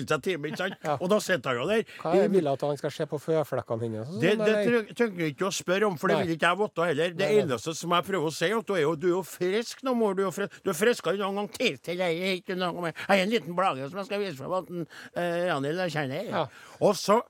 for 0.00 0.14
seg 0.16 0.24
time, 0.26 0.50
ikke 0.50 0.62
sant. 0.64 0.76
Ja. 0.90 0.94
Og 0.96 1.10
da 1.12 1.18
sitter 1.22 1.52
han 1.52 1.58
jo 1.60 1.66
der. 1.68 1.82
Hva 2.00 2.12
det 2.16 2.28
vil 2.32 2.48
at 2.50 2.62
han 2.64 2.78
skal 2.80 2.92
se 2.94 3.06
på 3.10 3.18
føflekkene 3.20 3.84
hennes? 3.84 4.08
sånn, 4.08 4.20
Det, 4.22 4.32
det 4.40 4.96
trenger 4.96 5.24
jeg 5.24 5.34
ikke 5.34 5.48
å 5.48 5.52
spørre 5.54 5.90
om, 5.90 5.98
for 6.00 6.12
det 6.12 6.20
vil 6.22 6.34
ikke 6.34 6.50
jeg 6.50 6.60
vite 6.62 6.86
heller. 6.90 7.14
Det 7.18 7.28
Nei, 7.28 7.42
eneste 7.44 7.74
som 7.76 7.94
jeg 7.96 8.06
prøver 8.08 8.30
å 8.30 8.34
si, 8.34 8.50
at 8.56 8.70
du 8.70 8.74
er 8.76 8.82
jo, 8.82 8.94
du 8.96 9.06
er 9.10 9.14
jo 9.14 9.22
frisk 9.26 9.84
nå, 9.86 9.94
mor. 9.98 10.16
Du 10.16 10.24
er, 10.24 10.32
frisk. 10.34 10.56
Du 10.64 10.72
er 10.72 10.78
friskere 10.78 11.20
noen 11.20 11.42
gang 11.42 11.52
til. 11.58 11.76
til 11.84 12.00
jeg, 12.00 12.40
jeg 12.48 12.94
har 13.10 13.24
en 13.24 13.34
liten 13.34 13.56
plage 13.58 13.90
som 13.90 14.00
jeg 14.00 14.08
skal 14.08 14.24
vise 14.24 14.38
frem 14.38 14.56
at 14.56 14.72
uh, 14.72 15.04
eh, 15.20 15.46
Ranhild 15.50 15.84
kjenner. 15.92 16.30
Ja. 16.30 16.46
Og 16.80 16.96
så 16.98 17.20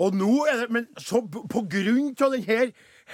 Og 0.00 0.14
nå 0.16 0.46
er 0.48 0.62
det 0.62 0.70
Men 0.72 0.86
så 0.96 1.20
på 1.20 1.60
grunn 1.68 2.14
av 2.24 2.32
den 2.32 2.44
her 2.46 2.70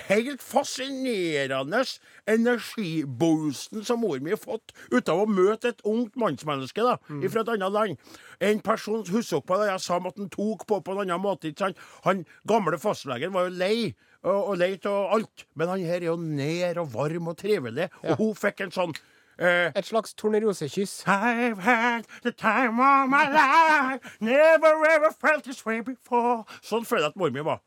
helt 0.08 0.42
fascinerende 0.44 1.82
energiboosten 2.26 3.84
som 3.84 4.00
mor 4.00 4.20
mi 4.20 4.30
har 4.34 4.40
fått 4.40 4.74
ut 4.92 5.08
av 5.08 5.22
å 5.24 5.28
møte 5.30 5.72
et 5.72 5.82
ungt 5.88 6.16
mannsmenneske 6.20 6.84
da, 6.84 6.96
fra 7.06 7.42
et 7.44 7.52
annet 7.56 7.72
land. 7.72 7.96
En 8.40 8.60
person 8.64 9.04
Husk 9.06 9.46
på 9.46 9.58
det 9.60 9.70
jeg 9.70 9.84
sa 9.84 9.96
om 10.00 10.08
at 10.10 10.18
han 10.18 10.28
tok 10.32 10.66
på 10.68 10.80
på 10.84 10.94
en 10.94 11.04
annen 11.04 11.22
måte. 11.22 11.48
ikke 11.48 11.66
sant? 11.68 11.82
Han 12.04 12.24
gamle 12.48 12.78
fastlegen 12.78 13.32
var 13.32 13.48
jo 13.48 13.56
lei. 13.56 13.94
Og, 14.26 14.48
og 14.50 14.56
lei 14.58 14.72
av 14.88 15.12
alt. 15.14 15.44
Men 15.54 15.68
han 15.70 15.84
her 15.86 16.00
er 16.00 16.08
jo 16.08 16.16
nær 16.18 16.80
og 16.82 16.88
varm 16.94 17.28
og 17.30 17.36
trivelig. 17.38 17.88
Ja. 18.02 18.14
Og 18.16 18.22
hun 18.22 18.34
fikk 18.34 18.66
en 18.66 18.74
sånn 18.74 18.96
Uh, 19.36 19.68
Et 19.76 19.84
slags 19.84 20.14
tornerosekyss. 20.16 21.02
I've 21.06 21.58
had 21.58 22.06
the 22.22 22.32
time 22.32 22.80
of 22.80 23.10
my 23.10 23.26
life, 23.28 24.16
never 24.18 24.72
ever 24.88 25.10
felt 25.12 25.44
this 25.44 25.60
way 25.66 25.82
before. 25.84 26.46
Sånn 26.64 26.86
føler 26.88 27.02
jeg 27.04 27.12
at 27.12 27.18
mor 27.20 27.28
mi 27.34 27.44
var. 27.44 27.60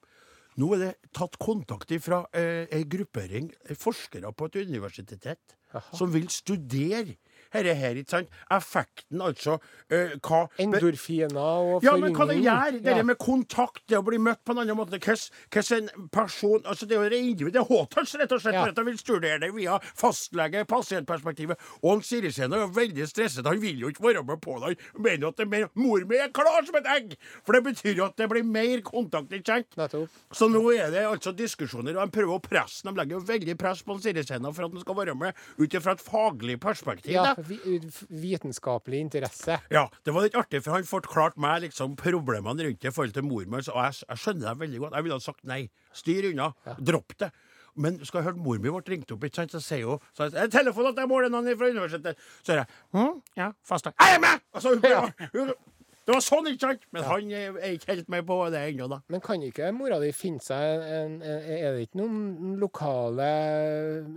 Nå 0.60 0.74
er 0.76 0.82
det 0.82 0.92
tatt 1.16 1.38
kontakt 1.40 1.92
fra 2.04 2.24
eh, 2.36 2.68
ei 2.76 2.84
gruppering 2.90 3.48
forskere 3.80 4.34
på 4.36 4.50
et 4.50 4.60
universitet 4.68 5.56
som 5.96 6.12
vil 6.12 6.28
studere 6.34 7.16
herre 7.54 7.76
her, 7.76 8.00
ikke 8.00 8.10
sant? 8.18 8.30
Effekten, 8.54 9.22
altså. 9.22 9.58
Uh, 9.90 10.16
hva 10.22 10.44
Endorfiner 10.62 11.34
og 11.40 11.84
ja, 11.86 11.96
men 11.98 12.14
hva 12.14 12.28
det 12.30 12.38
gjør, 12.44 12.80
det 12.84 12.96
Ja. 12.96 13.04
med 13.04 13.18
kontakt, 13.18 13.82
det 13.90 13.98
å 13.98 14.04
bli 14.06 14.20
møtt 14.22 14.44
på 14.46 14.54
en 14.54 14.62
annen 14.64 14.78
måte 14.78 15.00
Hvordan 15.00 15.90
en 15.98 16.10
person 16.14 16.62
altså 16.66 16.86
Det 16.86 16.98
er 16.98 17.04
jo 17.04 17.10
det 17.10 17.20
individet, 17.20 17.54
det 17.54 17.62
er 17.62 17.70
H-touch, 17.70 18.16
rett 18.20 18.32
og 18.32 18.42
slett. 18.42 18.54
Ja. 18.54 18.66
han 18.76 18.86
vil 18.86 18.98
studere 18.98 19.40
det 19.40 19.52
via 19.56 19.80
fastlege, 19.98 20.66
pasientperspektivet. 20.66 21.58
Og 21.84 21.90
han 21.92 22.02
Sirisena 22.06 22.58
er 22.58 22.66
jo 22.68 22.72
veldig 22.76 23.08
stresset. 23.10 23.48
Han 23.48 23.62
vil 23.62 23.80
jo 23.80 23.90
ikke 23.90 24.04
være 24.04 24.24
med 24.24 24.42
på 24.42 24.58
det. 24.60 24.78
Han 24.94 25.04
mener 25.04 25.28
at 25.28 25.38
det 25.38 25.46
er 25.48 25.50
mer 25.50 25.68
Mor 25.80 26.06
mi 26.10 26.18
er 26.18 26.32
klar 26.34 26.66
som 26.66 26.76
et 26.80 26.90
egg! 26.96 27.16
For 27.46 27.56
det 27.56 27.64
betyr 27.64 27.96
jo 27.98 28.06
at 28.06 28.18
det 28.18 28.30
blir 28.30 28.44
mer 28.44 28.82
kontakt, 28.86 29.32
ikke 29.34 29.62
sant? 29.64 29.98
Så 30.36 30.50
nå 30.52 30.62
er 30.76 30.92
det 30.94 31.06
altså 31.08 31.32
diskusjoner, 31.36 31.98
og 31.98 32.10
de 32.10 32.16
prøver 32.20 32.36
å 32.36 32.44
presse 32.44 32.86
De 32.86 32.94
legger 32.96 33.18
jo 33.18 33.24
veldig 33.26 33.56
press 33.60 33.84
på 33.86 33.98
Sirisena 34.02 34.52
for 34.54 34.68
at 34.68 34.76
han 34.76 34.84
skal 34.84 34.98
være 35.00 35.16
med 35.18 35.34
ut 35.60 35.74
ifra 35.80 35.96
et 35.96 36.04
faglig 36.04 36.60
perspektiv. 36.62 37.14
Ja, 37.14 37.34
vitenskapelig 37.46 39.04
interesse. 39.06 39.60
Ja, 39.74 39.86
det 40.06 40.16
var 40.16 40.26
litt 40.26 40.38
artig, 40.40 40.64
for 40.66 40.78
han 40.78 40.88
forklarte 40.88 41.42
meg 41.42 41.64
liksom 41.68 41.96
problemene 42.00 42.68
rundt 42.68 42.82
det 42.82 42.92
i 42.92 42.96
forhold 42.96 43.16
til 43.16 43.28
mor 43.28 43.46
mi. 43.46 43.62
Og 43.62 43.70
jeg, 43.70 44.02
jeg 44.06 44.24
skjønner 44.24 44.52
det 44.52 44.60
veldig 44.66 44.84
godt. 44.84 44.98
Jeg 44.98 45.08
ville 45.08 45.20
ha 45.20 45.26
sagt 45.26 45.48
nei. 45.50 45.62
Styr 45.96 46.30
unna. 46.32 46.52
Dropp 46.80 47.18
det. 47.22 47.32
Men 47.80 48.00
skal 48.04 48.20
jeg 48.20 48.32
høre 48.32 48.44
mor 48.44 48.60
mi 48.60 48.72
ble 48.74 48.82
ringt 48.92 49.12
opp, 49.14 49.24
ikke 49.24 49.42
sant, 49.44 49.54
så 49.56 49.62
sier 49.64 49.88
hun 49.88 50.00
så 50.12 50.26
jeg, 50.26 50.36
«Er 50.36 50.50
det 50.50 50.56
telefon 50.58 50.90
at 50.90 50.98
jeg 51.00 51.08
måler 51.08 51.32
noen 51.32 51.50
fra 51.56 51.70
universitetet. 51.72 52.30
Så 52.42 52.52
sier 52.52 52.64
jeg 52.64 52.70
hm, 52.96 53.20
ja, 53.40 53.52
fastdag. 53.64 53.96
Jeg 54.02 54.18
er 54.18 54.24
med! 54.24 54.48
Altså, 54.52 54.74
hun, 54.74 55.30
hun, 55.36 55.54
det 56.10 56.16
var 56.16 56.24
sånn, 56.26 56.48
ikke 56.50 56.64
sant? 56.66 56.86
Men 56.96 57.04
han 57.06 57.32
er 57.38 57.58
er 57.62 57.76
ikke 57.78 57.92
helt 57.94 58.08
med 58.10 58.24
på 58.26 58.36
det 58.50 58.64
ennå, 58.72 58.88
da. 58.90 58.98
Men 59.14 59.22
kan 59.22 59.44
ikke 59.46 59.70
mora 59.78 60.00
di 60.02 60.10
finne 60.18 60.42
seg 60.42 60.86
en, 60.98 61.20
en 61.22 61.44
Er 61.54 61.76
det 61.78 61.86
ikke 61.86 62.00
noen 62.02 62.56
lokale 62.58 63.28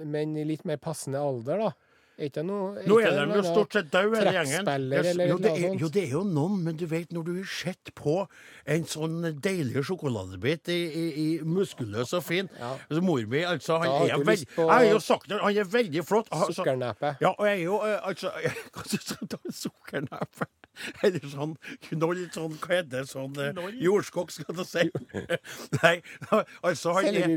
menn 0.00 0.32
i 0.40 0.46
litt 0.48 0.64
mer 0.64 0.80
passende 0.80 1.20
alder, 1.20 1.66
da? 1.66 1.81
Ikke 2.19 2.42
noe 2.45 2.83
Nå 2.87 2.99
er 3.00 3.14
de 3.16 3.37
jo 3.38 3.42
stort 3.42 3.73
sett 3.73 3.88
døde, 3.90 4.19
hele 4.21 4.33
gjengen. 4.37 4.69
eller 4.69 5.26
jo, 5.31 5.37
det 5.38 5.50
er, 5.52 5.75
jo, 5.81 5.88
det 5.88 6.02
er 6.04 6.11
jo 6.12 6.23
noen, 6.28 6.59
men 6.62 6.76
du 6.76 6.85
vet 6.87 7.11
når 7.12 7.25
du 7.25 7.33
har 7.38 7.47
sett 7.49 7.92
på 7.95 8.26
en 8.66 8.85
sånn 8.85 9.40
deilig 9.40 9.83
sjokoladebit 9.88 10.69
i, 10.69 10.78
i, 10.92 11.04
i 11.25 11.28
muskuløs 11.42 12.12
og 12.12 12.23
fin 12.23 12.49
Ja. 12.59 12.75
altså, 12.88 13.02
Mor 13.02 13.25
mi, 13.26 13.42
altså, 13.42 13.78
han 13.81 13.88
Da 13.88 14.14
er 14.19 14.25
veldig 14.25 14.49
på- 14.54 14.66
Jeg 14.69 14.71
har 14.76 14.85
jo 14.92 14.99
sagt 15.00 15.31
han 15.33 15.57
er 15.57 15.64
veldig 15.64 16.04
flott. 16.07 16.28
Altså, 16.31 16.52
Sukkernepe. 16.62 17.16
ja, 17.21 17.33
og 17.38 17.47
jeg 17.47 17.59
er 17.59 17.64
jo 17.64 17.81
eh, 17.81 17.99
altså 18.09 18.31
Hva 18.75 18.85
du 18.92 19.52
sukkernæpe? 19.52 20.47
Eller 21.04 21.24
sånn 21.30 21.54
knoll, 21.88 22.22
sånn, 22.34 22.56
hva 22.62 22.78
heter 22.78 22.90
det, 22.94 23.04
sånn 23.10 23.38
eh, 23.42 23.60
jordskokk, 23.82 24.32
skal 24.34 24.56
du 24.56 24.64
si. 24.66 24.86
Nei, 25.82 25.94
altså 26.68 26.96
han 26.98 27.10
er, 27.12 27.34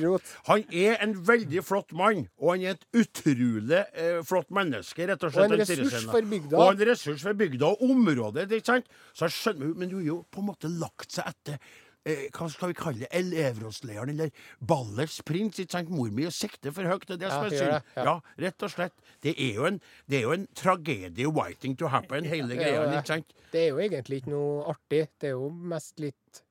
han 0.49 0.65
er 0.71 0.99
en 1.05 1.15
veldig 1.27 1.63
flott 1.65 1.95
mann, 1.97 2.25
og 2.41 2.53
han 2.53 2.65
er 2.65 2.75
et 2.77 2.85
utrolig 3.03 3.81
eh, 3.93 4.19
flott 4.27 4.51
menneske, 4.55 5.07
rett 5.09 5.25
og 5.27 5.35
slett. 5.35 5.51
Og 5.51 5.57
en 5.57 5.63
ressurs 5.63 6.09
for 6.11 6.29
bygda. 6.35 6.59
Og 6.59 6.73
en 6.73 6.85
ressurs 6.91 7.25
for 7.27 7.41
bygda 7.41 7.71
og 7.73 7.87
området, 7.89 8.47
ikke 8.51 8.73
sant? 8.75 8.93
Så 9.13 9.27
jeg 9.29 9.37
skjønner, 9.39 9.75
men 9.75 9.91
du 9.91 9.99
har 9.99 10.07
jo 10.13 10.21
på 10.31 10.43
en 10.43 10.49
måte 10.53 10.71
lagt 10.71 11.15
seg 11.15 11.33
etter 11.33 11.59
eh, 12.05 12.27
hva 12.35 12.47
skal 12.53 12.69
vi 12.71 12.75
kalle 12.77 13.00
det, 13.03 13.09
elevrådslederen, 13.17 14.09
eller 14.13 14.29
ballets 14.62 15.21
prins. 15.25 15.59
ikke 15.59 15.71
sant? 15.77 15.89
Mor 15.89 16.09
mi 16.13 16.24
sikter 16.31 16.71
for 16.75 16.83
høyt, 16.88 17.07
det 17.09 17.13
er 17.17 17.21
det 17.24 17.29
Ja, 17.29 17.35
som 17.35 17.45
er 17.45 17.50
synd. 17.57 17.71
ja. 17.97 18.03
Ja, 18.05 18.15
rett 18.45 18.63
og 18.67 18.71
slett. 18.71 18.93
Det 19.25 19.33
er 19.41 19.53
jo 19.59 19.65
en, 19.65 19.81
det 20.09 20.17
er 20.19 20.24
jo 20.27 20.31
en 20.38 20.47
tragedie 20.55 21.27
waiting 21.27 21.75
to 21.77 21.88
happen, 21.88 22.25
hele 22.25 22.55
greia. 22.55 22.85
ikke 22.97 23.07
sant? 23.15 23.33
Det 23.51 23.62
er 23.65 23.69
jo 23.74 23.79
egentlig 23.79 24.17
ikke 24.21 24.31
noe 24.33 24.65
artig. 24.74 25.07
Det 25.21 25.27
er 25.31 25.35
jo 25.38 25.50
mest 25.50 26.00
litt 26.00 26.41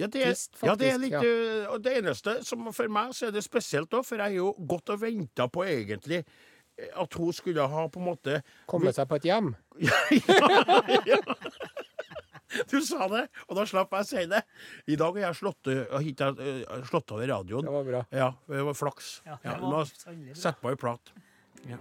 Ja, 0.00 0.06
det 0.08 0.22
er, 0.22 0.26
Trist, 0.32 0.56
ja, 0.64 0.74
det 0.74 0.88
er 0.88 0.98
litt 0.98 1.12
ja. 1.12 1.20
øh, 1.22 1.66
Og 1.74 1.82
det 1.84 1.92
eneste 2.00 2.38
som 2.48 2.64
for 2.72 2.88
meg 2.90 3.12
så 3.14 3.26
er 3.28 3.32
det 3.36 3.44
spesielt 3.44 3.90
da, 3.92 4.00
for 4.02 4.16
jeg 4.16 4.24
har 4.24 4.32
jo 4.34 4.54
gått 4.66 4.88
og 4.90 5.00
venta 5.04 5.46
på 5.52 5.62
egentlig 5.68 6.22
eh, 6.24 6.88
at 6.96 7.12
hun 7.20 7.28
skulle 7.36 7.60
ha 7.68 7.84
på 7.92 8.00
en 8.00 8.06
måte 8.08 8.40
komme 8.66 8.90
seg 8.96 9.06
på 9.10 9.14
et 9.20 9.24
hjem. 9.28 9.52
Du 12.70 12.78
sa 12.84 13.08
det, 13.12 13.26
og 13.48 13.56
da 13.58 13.66
slapp 13.68 13.92
jeg 13.96 14.04
å 14.06 14.08
si 14.08 14.24
det. 14.30 14.42
I 14.92 14.96
dag 15.00 15.18
har 15.18 15.28
jeg 15.30 15.40
slått, 15.40 15.72
øh, 15.72 15.84
øh, 15.92 16.84
slått 16.88 17.14
over 17.16 17.26
radioen. 17.32 17.64
Det 17.68 17.74
var 17.76 17.84
bra. 17.88 18.04
Ja, 18.12 18.30
det 18.48 18.64
var 18.70 18.78
flaks. 18.78 19.12
Ja, 19.26 19.38
Ja, 19.44 19.56
det 19.56 19.62
var 19.62 19.86
bra. 19.86 20.34
sette 20.34 20.58
på 20.62 20.72
ei 20.72 20.76
plat. 20.80 21.14
Ja. 21.70 21.78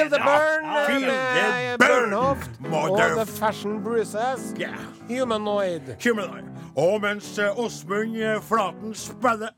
Feel 0.00 0.08
the 0.08 0.18
burn! 0.18 0.86
Feel 0.86 1.00
med 1.00 1.78
the 1.78 1.86
burn, 1.86 2.10
Bernhoft 2.10 2.50
Og 2.72 3.26
The 3.26 3.26
Fashion 3.26 3.82
Bruises. 3.84 4.54
Yeah. 4.58 4.78
Humanoid. 5.08 5.82
Humanoid. 6.04 6.46
Og 6.76 7.02
mens 7.02 7.38
eh, 7.38 7.58
Åsmund 7.58 8.16
eh, 8.16 8.40
Flaten 8.40 8.94
spiller, 8.96 9.52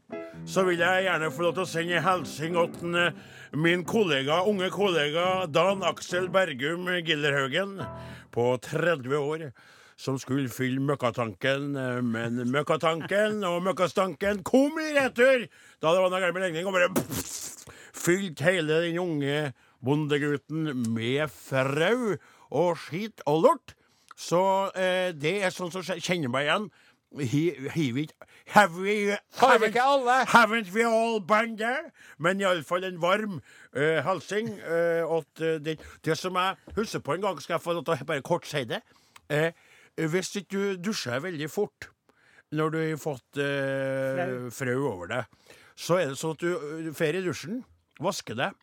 så 0.46 0.64
vil 0.66 0.82
jeg 0.82 1.06
gjerne 1.06 1.30
få 1.30 1.46
lov 1.46 1.54
til 1.54 1.62
å 1.62 1.68
sende 1.70 2.00
en 2.00 2.06
hilsen 2.08 2.58
til 2.74 2.98
eh, 2.98 3.22
min 3.54 3.86
kollega, 3.86 4.40
unge 4.50 4.72
kollega 4.74 5.46
Dan 5.46 5.86
Aksel 5.86 6.26
Bergum 6.32 6.90
Gillerhaugen 7.06 7.78
på 8.34 8.50
30 8.66 9.18
år. 9.22 9.48
Som 9.94 10.18
skulle 10.18 10.50
fylle 10.50 10.82
møkkatanken, 10.82 11.74
eh, 11.78 12.00
men 12.02 12.48
møkkatanken 12.50 13.44
og 13.46 13.60
møkkastanken 13.68 14.42
kom 14.42 14.74
i 14.82 14.90
retur 14.98 15.46
da 15.78 15.92
det 15.92 16.00
var 16.02 16.10
noe 16.10 16.24
galt 16.24 16.34
med 16.34 16.48
legning, 16.48 16.66
og 16.66 16.74
bare 16.74 16.90
fylte 17.94 18.50
hele 18.50 18.88
den 18.88 18.98
unge 18.98 19.52
bondegutten 19.84 20.70
med 20.94 21.30
frau 21.32 22.16
og 22.52 22.78
skit 22.78 23.22
og 23.26 23.42
lort. 23.46 23.74
Så 24.16 24.40
eh, 24.78 25.10
det 25.16 25.38
er 25.42 25.50
sånn 25.54 25.72
som 25.74 25.82
kjenner 25.82 26.30
meg 26.30 26.46
igjen. 26.48 26.70
Have 28.54 28.78
we 28.80 29.12
haven't-? 29.36 29.74
Haven't 30.32 30.72
we 30.72 30.82
all 30.84 31.20
been 31.20 31.56
there? 31.56 31.90
Men 32.18 32.40
iallfall 32.40 32.84
en 32.88 33.00
varm 33.02 33.40
uh, 33.76 34.00
hilsing. 34.06 34.48
eh, 34.60 35.02
at, 35.04 35.40
eh, 35.44 35.58
det, 35.60 35.78
det 36.04 36.16
som 36.18 36.34
jeg 36.40 36.56
husker 36.76 37.00
på 37.04 37.12
en 37.16 37.20
gang, 37.26 37.40
skal 37.40 37.58
jeg 37.58 37.64
få 37.66 37.74
lov 37.76 37.84
til 37.84 37.94
å 38.00 38.08
bare 38.08 38.24
kort 38.24 38.48
si 38.48 38.64
det. 38.64 38.80
Eh, 39.28 39.52
hvis 40.08 40.32
ikke 40.40 40.48
du 40.56 40.88
dusjer 40.88 41.20
veldig 41.20 41.50
fort 41.52 41.90
når 42.52 42.72
du 42.72 42.78
har 42.80 42.96
fått 43.00 43.40
eh, 43.40 44.48
frø 44.52 44.74
over 44.80 45.12
deg, 45.12 45.52
så 45.76 45.98
er 46.00 46.12
det 46.12 46.18
sånn 46.20 46.34
at 46.36 46.42
du 46.44 46.90
drar 46.92 47.16
i 47.16 47.22
dusjen, 47.24 47.62
vasker 48.00 48.36
deg, 48.38 48.56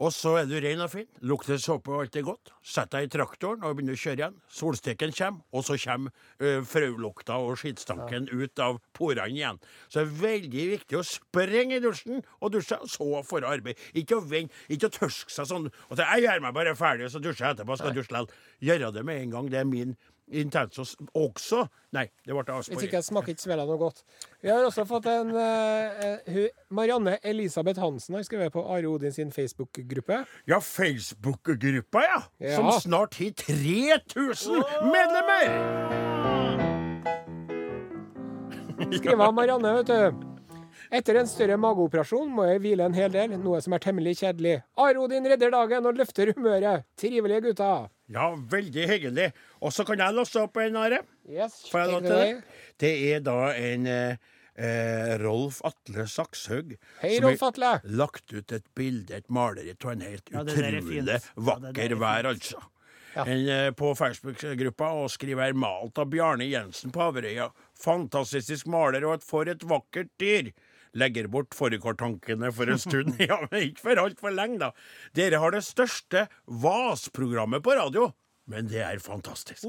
og 0.00 0.12
så 0.16 0.32
er 0.40 0.46
du 0.48 0.54
ren 0.62 0.80
og 0.80 0.90
fin. 0.94 1.08
Lukter 1.28 1.58
såpe 1.60 1.92
og 1.92 2.04
alt 2.04 2.16
er 2.16 2.24
godt. 2.24 2.52
Sett 2.64 2.92
deg 2.94 3.06
i 3.06 3.10
traktoren 3.12 3.64
og 3.66 3.76
begynner 3.76 3.98
å 3.98 4.00
kjøre 4.00 4.22
igjen. 4.22 4.38
Solsteken 4.56 5.12
kommer, 5.16 5.44
og 5.52 5.66
så 5.66 5.76
kommer 5.82 6.14
uh, 6.40 6.62
frølukta 6.64 7.36
og 7.44 7.58
skittstanken 7.60 8.30
ut 8.32 8.62
av 8.64 8.80
porene 8.96 9.28
igjen. 9.34 9.60
Så 9.88 10.00
det 10.00 10.06
er 10.06 10.22
veldig 10.22 10.66
viktig 10.74 11.00
å 11.00 11.04
sprenge 11.06 11.76
i 11.76 11.84
dusjen 11.84 12.24
og 12.40 12.54
dusje, 12.56 12.80
og 12.80 12.92
så 12.92 13.24
for 13.28 13.44
arbeid. 13.48 13.80
Ikke 13.92 14.18
å 14.18 14.24
vente, 14.24 14.56
ikke 14.72 14.88
å 14.88 14.96
tørske 15.02 15.34
seg 15.34 15.50
sånn 15.50 15.68
og 15.68 15.96
si 15.96 16.02
'jeg 16.02 16.24
gjør 16.24 16.40
meg 16.46 16.54
bare 16.54 16.76
ferdig, 16.76 17.10
så 17.10 17.20
dusjer 17.20 17.46
jeg 17.46 17.56
etterpå', 17.56 17.76
skal 17.76 17.94
dusje 17.94 18.14
likevel. 18.14 18.32
Gjøre 18.60 18.92
det 18.94 19.04
med 19.04 19.22
en 19.22 19.30
gang. 19.30 19.50
Det 19.50 19.60
er 19.60 19.68
min 19.68 19.96
intensos 20.30 20.96
også. 21.14 21.66
Nei, 21.92 22.06
det 22.26 22.34
ble 22.34 22.42
Hvis 22.44 22.70
avsporing. 22.70 22.86
ikke 22.88 23.02
smaker 23.02 23.34
ikke 23.34 23.42
svela 23.42 23.64
noe 23.66 23.78
godt. 23.80 24.02
Vi 24.42 24.48
har 24.50 24.64
også 24.64 24.84
fått 24.88 25.06
en 25.10 25.32
uh, 25.34 26.38
Marianne 26.70 27.18
Elisabeth 27.26 27.80
Hansen 27.82 28.14
har 28.18 28.22
skrevet 28.26 28.52
på 28.54 28.62
Are 28.62 28.86
Odin 28.88 29.12
sin 29.12 29.32
Facebook-gruppe. 29.34 30.24
Ja, 30.46 30.60
Facebook-gruppa, 30.62 32.04
ja. 32.06 32.22
Ja. 32.38 32.56
Som 32.56 32.70
snart 32.80 33.18
har 33.18 33.30
3000 33.42 34.62
medlemmer! 34.86 35.46
Skriver 38.98 39.32
Marianne, 39.32 39.74
vet 39.80 39.86
du. 39.90 40.26
Etter 40.90 41.20
en 41.20 41.28
større 41.30 41.54
mageoperasjon 41.60 42.30
må 42.34 42.48
jeg 42.48 42.62
hvile 42.64 42.86
en 42.88 42.96
hel 42.96 43.12
del, 43.14 43.36
noe 43.38 43.60
som 43.62 43.76
er 43.76 43.82
temmelig 43.84 44.16
kjedelig. 44.24 44.56
Are 44.80 44.98
Odin 44.98 45.28
redder 45.30 45.52
dagen 45.54 45.86
og 45.86 45.98
løfter 46.00 46.32
humøret. 46.34 46.86
Trivelige 46.98 47.44
gutter. 47.44 47.90
Ja, 48.10 48.26
veldig 48.34 48.88
hyggelig. 48.90 49.28
Og 49.62 49.72
så 49.74 49.84
kan 49.86 50.00
jeg 50.02 50.16
låse 50.16 50.42
opp 50.42 50.56
en, 50.58 50.76
Are. 50.80 51.02
Yes, 51.30 51.60
Får 51.70 51.84
jeg 51.84 51.92
lov 51.92 52.02
til 52.08 52.16
det? 52.18 52.58
Det 52.82 52.92
er 53.12 53.22
da 53.22 53.36
en 53.54 53.86
eh, 53.86 54.16
eh, 54.58 55.12
Rolf 55.22 55.60
Atle 55.68 56.08
Sakshaug 56.10 56.74
Hei, 57.02 57.14
som 57.14 57.28
har 57.28 57.28
Rolf 57.28 57.44
Atle. 57.52 57.70
lagt 58.00 58.34
ut 58.34 58.52
et 58.56 58.66
bilde, 58.74 59.14
et 59.20 59.30
maleri 59.30 59.76
av 59.76 59.92
en 59.94 60.04
helt 60.08 60.32
Ja, 60.34 60.42
utrolig 60.42 61.20
vakker 61.36 61.84
Ja, 61.84 61.86
er 61.86 61.96
vær, 62.02 62.30
altså. 62.34 62.62
Ja. 63.14 63.24
En, 63.26 63.48
eh, 63.48 63.70
på 63.74 63.92
Facebook-gruppa 63.98 64.90
og 65.02 65.08
skriver 65.10 65.48
her 65.48 65.56
malt 65.58 65.98
av 65.98 66.10
Bjarne 66.12 66.46
Jensen 66.46 66.92
på 66.94 67.02
Averøya. 67.08 67.48
Fantastisk 67.78 68.68
maler, 68.70 69.06
og 69.06 69.18
et 69.18 69.26
for 69.26 69.50
et 69.50 69.62
vakkert 69.66 70.10
dyr. 70.22 70.52
Legger 70.98 71.28
bort 71.30 71.54
fårikåltankene 71.54 72.50
for 72.54 72.70
en 72.72 72.80
stund. 72.82 73.14
ja, 73.30 73.38
men 73.50 73.68
ikke 73.68 73.84
for 73.84 74.00
altfor 74.02 74.34
lenge, 74.34 74.58
da. 74.62 74.72
Dere 75.14 75.38
har 75.42 75.54
det 75.54 75.62
største 75.66 76.24
VAS-programmet 76.46 77.62
på 77.62 77.76
radio. 77.78 78.08
Men 78.50 78.66
det 78.70 78.80
er 78.82 78.98
fantastisk. 78.98 79.68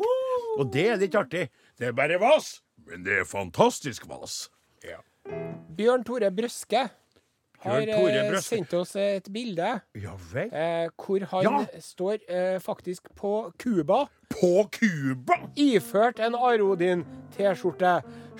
Og 0.57 0.71
det 0.73 0.87
er 0.89 0.97
litt 1.01 1.17
artig. 1.19 1.49
Det 1.77 1.91
er 1.91 1.93
bare 1.97 2.17
vas, 2.21 2.55
men 2.87 3.05
det 3.05 3.19
er 3.21 3.29
fantastisk 3.29 4.07
vas. 4.09 4.47
Ja. 4.81 4.97
Bjørn 5.77 6.03
Tore 6.07 6.31
Brøske 6.33 6.87
har 7.61 7.81
eh, 7.85 8.39
sendt 8.41 8.73
oss 8.73 8.95
et 8.97 9.27
bilde 9.29 9.67
ja 9.93 10.13
eh, 10.41 10.87
hvor 10.97 11.25
han 11.29 11.45
Ja. 11.45 11.59
står 11.77 12.23
eh, 12.25 12.57
faktisk 12.59 13.11
på 13.15 13.51
Cuba. 13.61 14.07
På 14.33 14.65
Cuba! 14.73 15.37
Iført 15.55 16.19
en 16.19 16.33
Arodin 16.35 17.05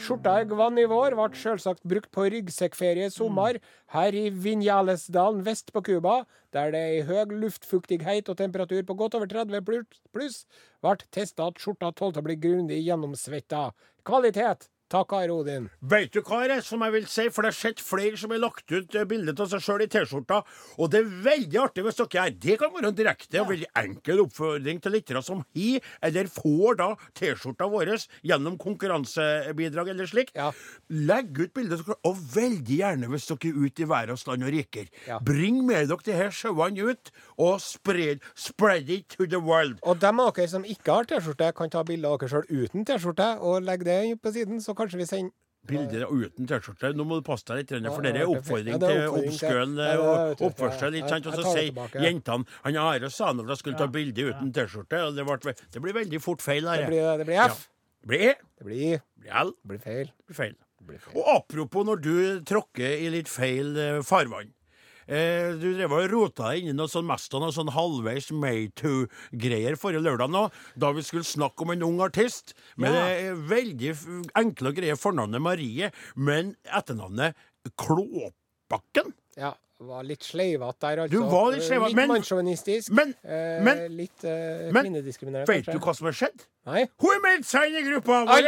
T-skjorte. 0.01 0.31
I 0.81 0.85
vår 0.89 1.13
ble 1.13 1.27
selvsagt 1.37 1.83
brukt 1.85 2.09
på 2.15 2.25
ryggsekkferie 2.33 3.05
i 3.05 3.13
sommer 3.13 3.59
her 3.93 4.17
i 4.17 4.23
Vinjalesdalen 4.33 5.43
vest 5.45 5.69
på 5.75 5.83
Cuba, 5.85 6.23
der 6.55 6.73
det 6.73 6.81
i 6.95 7.03
høy 7.05 7.35
luftfuktighet 7.43 8.31
og 8.33 8.39
temperatur 8.41 8.81
på 8.87 8.97
godt 8.97 9.19
over 9.19 9.29
30 9.29 9.61
pluss, 9.67 10.01
pluss 10.09 10.39
ble 10.81 10.97
testa 11.13 11.51
at 11.51 11.61
skjorta 11.61 11.93
tålte 11.93 12.23
å 12.23 12.25
bli 12.25 12.39
grundig 12.41 12.81
gjennomsvetta. 12.81 13.67
Kvalitet! 14.07 14.70
Takk, 14.91 15.13
Arodin. 15.15 15.69
Veit 15.87 16.11
du 16.11 16.19
hva 16.19 16.41
det 16.51 16.57
som 16.67 16.81
jeg 16.83 16.91
vil 16.91 17.05
si? 17.07 17.29
For 17.31 17.45
det 17.45 17.53
har 17.53 17.55
sett 17.55 17.79
flere 17.79 18.17
som 18.19 18.33
har 18.33 18.41
lagt 18.43 18.67
ut 18.73 18.95
eh, 18.97 19.05
bilde 19.07 19.31
av 19.39 19.47
seg 19.47 19.63
sjøl 19.63 19.83
i 19.85 19.87
T-skjorta. 19.91 20.41
Og 20.83 20.89
det 20.91 20.99
er 20.99 21.13
veldig 21.27 21.59
artig 21.61 21.85
hvis 21.85 21.99
dere 22.01 22.25
er 22.25 22.33
Det 22.35 22.57
kan 22.59 22.73
være 22.73 22.89
en 22.91 22.97
direkte 22.97 23.39
og 23.39 23.53
veldig 23.53 23.69
enkel 23.79 24.23
oppfordring 24.25 24.81
til 24.83 24.95
lyttere 24.97 25.21
som 25.23 25.45
har, 25.55 25.87
eller 26.03 26.27
får 26.31 26.79
da 26.81 26.89
T-skjorta 27.15 27.69
vår 27.71 27.93
gjennom 28.27 28.57
konkurransebidrag 28.59 29.93
eller 29.93 30.09
slik. 30.11 30.33
Ja. 30.35 30.49
Legg 30.91 31.39
ut 31.39 31.55
bilde, 31.55 31.79
av 31.79 31.87
dere, 31.87 31.97
og 32.11 32.19
veldig 32.35 32.81
gjerne 32.81 33.11
hvis 33.13 33.29
dere 33.31 33.53
er 33.53 33.63
ute 33.63 33.85
i 33.85 33.89
verdens 33.93 34.27
land 34.27 34.43
og 34.47 34.53
riker. 34.57 34.91
Ja. 35.07 35.21
Bring 35.23 35.63
med 35.67 35.87
dere 35.87 36.03
de 36.03 36.17
her 36.19 36.35
showene 36.35 36.91
ut, 36.91 37.13
og 37.39 37.63
spread, 37.63 38.19
spread 38.35 38.91
it 38.91 39.15
to 39.15 39.23
the 39.23 39.39
world. 39.39 39.79
Og 39.87 40.03
dem 40.03 40.19
av 40.19 40.33
dere 40.35 40.51
som 40.51 40.67
ikke 40.67 40.99
har 40.99 41.07
T-skjorte, 41.07 41.53
kan 41.55 41.71
ta 41.71 41.87
bilde 41.87 42.11
av 42.11 42.19
dere 42.19 42.35
sjøl 42.35 42.67
uten 42.67 42.83
T-skjorte 42.83 43.31
og 43.39 43.63
legge 43.63 43.87
det 43.87 43.99
på 44.19 44.35
siden, 44.35 44.59
så 44.59 44.75
kanskje 44.81 44.99
vi 45.03 45.07
sender 45.09 45.37
Bilder 45.69 46.07
uten 46.09 46.47
T-skjorte. 46.49 46.89
Nå 46.97 47.03
må 47.05 47.19
du 47.19 47.25
passe 47.25 47.45
deg 47.45 47.59
litt, 47.59 47.71
for 47.93 48.01
det 48.01 48.15
er 48.17 48.25
oppfordring 48.25 48.79
til 48.81 49.75
det 49.77 49.89
er- 49.91 49.99
og 50.01 50.39
oppførsel. 50.47 50.95
Og 51.29 51.35
så 51.35 51.43
sier 51.53 52.01
jentene 52.01 52.47
Han 52.63 52.77
Are 52.81 53.09
sa 53.13 53.31
når 53.31 53.51
de 53.51 53.57
skulle 53.59 53.77
ta 53.77 53.85
bilde 53.85 54.25
uten 54.31 54.49
T-skjorte, 54.51 55.03
og 55.05 55.13
det, 55.15 55.55
det 55.71 55.81
blir 55.83 55.93
veldig 55.93 56.21
fort 56.21 56.41
feil. 56.41 56.65
Det 56.65 56.87
blir, 56.89 57.17
det 57.21 57.27
blir 57.29 57.45
F. 57.45 57.67
Det 58.01 58.07
blir 58.09 58.21
E, 58.31 58.33
Det 58.57 58.65
blir, 58.65 59.01
L, 59.29 59.53
blir 59.67 59.77
feil. 59.77 60.09
Det 60.09 60.25
blir 60.25 60.35
feil. 60.97 61.13
Og 61.13 61.29
apropos 61.35 61.85
når 61.85 62.01
du 62.01 62.41
tråkker 62.41 62.97
i 63.05 63.11
litt 63.13 63.29
feil 63.29 63.77
eh, 63.77 64.01
farvann. 64.01 64.49
Eh, 65.07 65.53
du 65.57 65.71
drev 65.75 65.91
og 65.97 66.05
rota 66.11 66.51
deg 66.51 66.61
inn 66.63 66.73
i 66.73 66.77
noe 66.77 66.91
sånn 66.91 67.07
mest 67.07 67.33
av 67.33 67.41
noe 67.43 67.55
sånn 67.55 67.71
halvveis 67.73 68.29
Maytoo-greier 68.35 69.77
forrige 69.79 70.03
lørdag 70.05 70.31
nå, 70.33 70.43
da 70.77 70.91
vi 70.95 71.01
skulle 71.05 71.27
snakke 71.27 71.65
om 71.65 71.71
en 71.73 71.83
ung 71.87 71.99
artist 72.05 72.53
med 72.77 72.93
Ja. 72.93 73.05
det 73.07 73.35
veldig 73.49 73.95
enkle 74.35 74.69
og 74.69 74.75
greie 74.75 74.95
fornavnet 74.99 75.41
Marie, 75.41 75.91
men 76.15 76.55
etternavnet 76.65 77.35
Klåbakken. 77.77 79.13
Ja, 79.37 79.53
var 79.87 80.03
litt 80.03 80.23
sleivete 80.23 80.79
der, 80.79 81.03
altså. 81.03 81.11
Du 81.11 81.29
var 81.31 81.51
litt 81.51 81.63
sleivete, 81.63 81.95
men- 81.95 82.09
mannssjåvinistisk. 82.09 82.91
Men, 82.91 83.15
eh, 83.23 83.61
men- 83.63 83.97
litt 83.97 84.23
eh, 84.23 84.71
men- 84.71 84.85
kvinnediskriminerende, 84.85 85.47
vet 85.47 85.65
du 85.65 85.79
hva 85.79 85.95
som 85.95 86.05
har 86.05 86.13
skjedd? 86.13 86.45
Nei? 86.67 86.85
Hun 87.01 87.09
er 87.15 87.21
meldt 87.23 87.45
seg 87.49 87.71
inn 87.71 87.77
i 87.79 87.89
gruppa 87.89 88.19
vår 88.27 88.45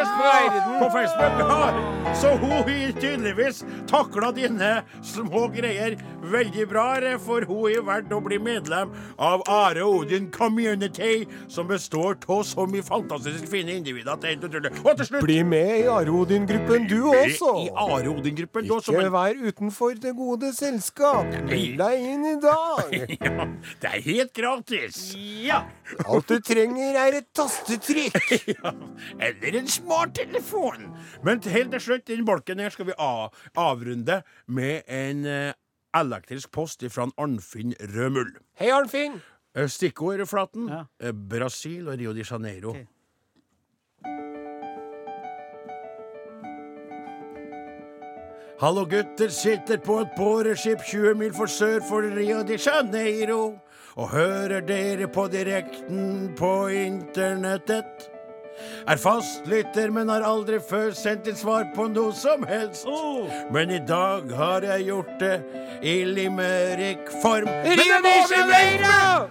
på 0.78 0.90
Facebook. 0.94 1.40
Ja. 1.40 2.14
Så 2.14 2.38
hun 2.38 2.52
har 2.52 2.68
tydeligvis 3.02 3.64
takla 3.90 4.32
dine 4.32 4.84
små 5.02 5.48
greier 5.52 5.96
veldig 6.22 6.68
bra, 6.70 7.18
for 7.18 7.42
hun 7.42 7.74
har 7.74 7.82
valgt 7.82 8.12
å 8.14 8.22
bli 8.24 8.38
medlem 8.38 8.94
av 9.18 9.42
Are 9.48 9.82
Odin 9.82 10.30
Community, 10.30 11.26
som 11.48 11.68
består 11.68 12.18
av 12.30 12.44
så 12.44 12.68
mye 12.70 12.84
fantastisk 12.86 13.48
fine 13.50 13.70
individer 13.80 14.14
at 14.14 14.22
det 14.22 14.30
er 14.30 14.36
helt 14.36 14.46
utrolig. 14.52 14.86
Og 14.86 14.98
til 14.98 15.06
slutt 15.06 15.24
Bli 15.24 15.42
med 15.44 15.80
i 15.80 15.90
Arodin-gruppen 15.90 16.88
du 16.88 17.00
også! 17.10 17.66
I 17.66 17.70
Are 17.74 18.14
Odin-gruppen, 18.14 18.70
Ikke 18.70 19.10
vær 19.10 19.34
utenfor 19.42 20.00
det 20.00 20.16
gode 20.16 20.54
selskap. 20.54 21.23
Meld 21.24 21.78
deg 21.80 22.04
inn 22.04 22.26
i 22.28 22.34
dag. 22.42 22.94
ja, 23.24 23.46
Det 23.82 23.90
er 23.90 24.04
helt 24.06 24.34
gratis. 24.36 25.00
Ja. 25.18 25.62
Alt 26.06 26.32
du 26.32 26.40
trenger, 26.44 26.98
er 27.00 27.20
et 27.22 27.30
tastetrykk. 27.38 28.32
Ja, 28.54 28.72
eller 29.24 29.58
en 29.60 29.68
smarttelefon. 29.72 30.88
Men 31.26 31.42
helt 31.54 31.72
til 31.76 31.84
slutt, 31.88 32.06
den 32.10 32.26
bolken 32.28 32.62
her 32.62 32.74
skal 32.74 32.90
vi 32.90 32.96
avrunde 33.00 34.22
med 34.48 34.90
en 34.92 35.26
eh, 35.30 35.54
elektrisk 35.96 36.52
post 36.56 36.84
fra 36.94 37.08
Arnfinn 37.18 37.76
Rømull. 37.94 38.34
Hei, 38.60 38.72
Arnfinn. 38.76 39.20
Eh, 39.56 39.70
Stikkord, 39.72 40.26
Flaten. 40.30 40.68
Ja. 40.72 40.84
Eh, 41.02 41.14
Brasil 41.14 41.88
og 41.88 42.00
Rio 42.02 42.16
de 42.18 42.26
Janeiro. 42.28 42.76
Ok. 42.76 42.93
Hallo, 48.60 48.86
gutter. 48.86 49.30
Sitter 49.30 49.78
på 49.78 50.00
et 50.04 50.16
boreskip 50.18 50.82
20 50.86 51.16
mil 51.18 51.34
for 51.34 51.50
sør 51.50 51.82
for 51.90 52.06
Rio 52.16 52.44
de 52.44 52.58
Janeiro. 52.58 53.60
Og 53.96 54.10
hører 54.10 54.62
dere 54.62 55.08
på 55.08 55.28
direkten 55.28 56.34
på 56.38 56.68
internettet. 56.68 58.10
Er 58.88 58.98
fastlytter, 59.02 59.90
men 59.90 60.10
har 60.10 60.22
aldri 60.22 60.60
før 60.70 60.92
sendt 60.98 61.28
inn 61.28 61.38
svar 61.38 61.66
på 61.76 61.88
noe 61.90 62.14
som 62.14 62.46
helst. 62.46 62.86
Oh. 62.86 63.26
Men 63.52 63.72
i 63.74 63.80
dag 63.82 64.30
har 64.38 64.66
jeg 64.70 64.86
gjort 64.92 65.14
det 65.20 65.34
i 65.82 65.96
limerick-form. 66.06 67.50
Rio 67.66 68.02
de 68.06 68.14
Janeiro! 68.30 69.30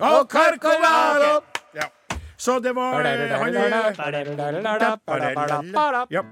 Og 0.00 0.30
Carcovado! 0.32 1.42
Ja. 1.76 1.90
Så 2.36 2.58
det 2.60 2.72
var 2.76 3.04
han, 3.04 3.52
ja. 6.10 6.24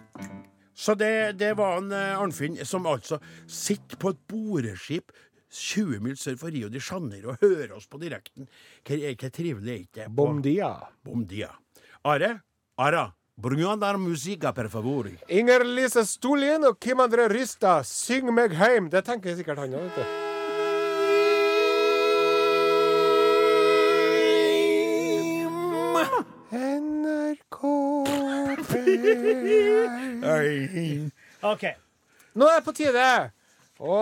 Så 0.74 0.94
det, 0.98 1.36
det 1.38 1.52
var 1.56 1.78
en 1.78 1.92
eh, 1.94 2.18
Arnfinn 2.18 2.56
som 2.66 2.86
altså 2.90 3.20
sitter 3.46 3.96
på 4.02 4.10
et 4.14 4.20
boreskip 4.30 5.12
20 5.54 6.00
mil 6.02 6.16
sør 6.18 6.34
for 6.40 6.50
Rio 6.50 6.68
de 6.68 6.80
Janeiro 6.82 7.30
og 7.36 7.42
hører 7.44 7.76
oss 7.76 7.86
på 7.86 8.00
direkten. 8.02 8.48
Hvor, 8.82 8.96
trivelig 9.30 9.70
er 9.70 9.82
ikke 9.84 10.00
det? 10.02 10.08
på- 10.08 10.16
Bom 10.18 10.42
dia. 10.42 10.72
Bom 11.06 11.22
dia. 11.30 11.52
Are? 12.04 12.40
Ara? 12.78 13.04
Brunandar 13.38 13.96
musica, 13.98 14.52
per 14.54 14.68
favore. 14.70 15.16
Inger 15.28 15.64
Lise 15.66 16.04
Stolien 16.06 16.62
og 16.68 16.76
Kim 16.82 16.98
André 17.02 17.26
Rysta, 17.30 17.80
syng 17.86 18.30
meg 18.34 18.54
heim. 18.58 18.90
Det 18.90 19.02
tenker 19.06 19.34
sikkert 19.38 19.58
han 19.62 19.74
òg, 19.74 19.88
vet 19.88 19.96
du. 19.98 20.23
OK. 31.52 31.64
Nå 32.34 32.48
er 32.50 32.58
det 32.58 32.66
på 32.66 32.74
tide 32.76 33.06
å 33.84 33.98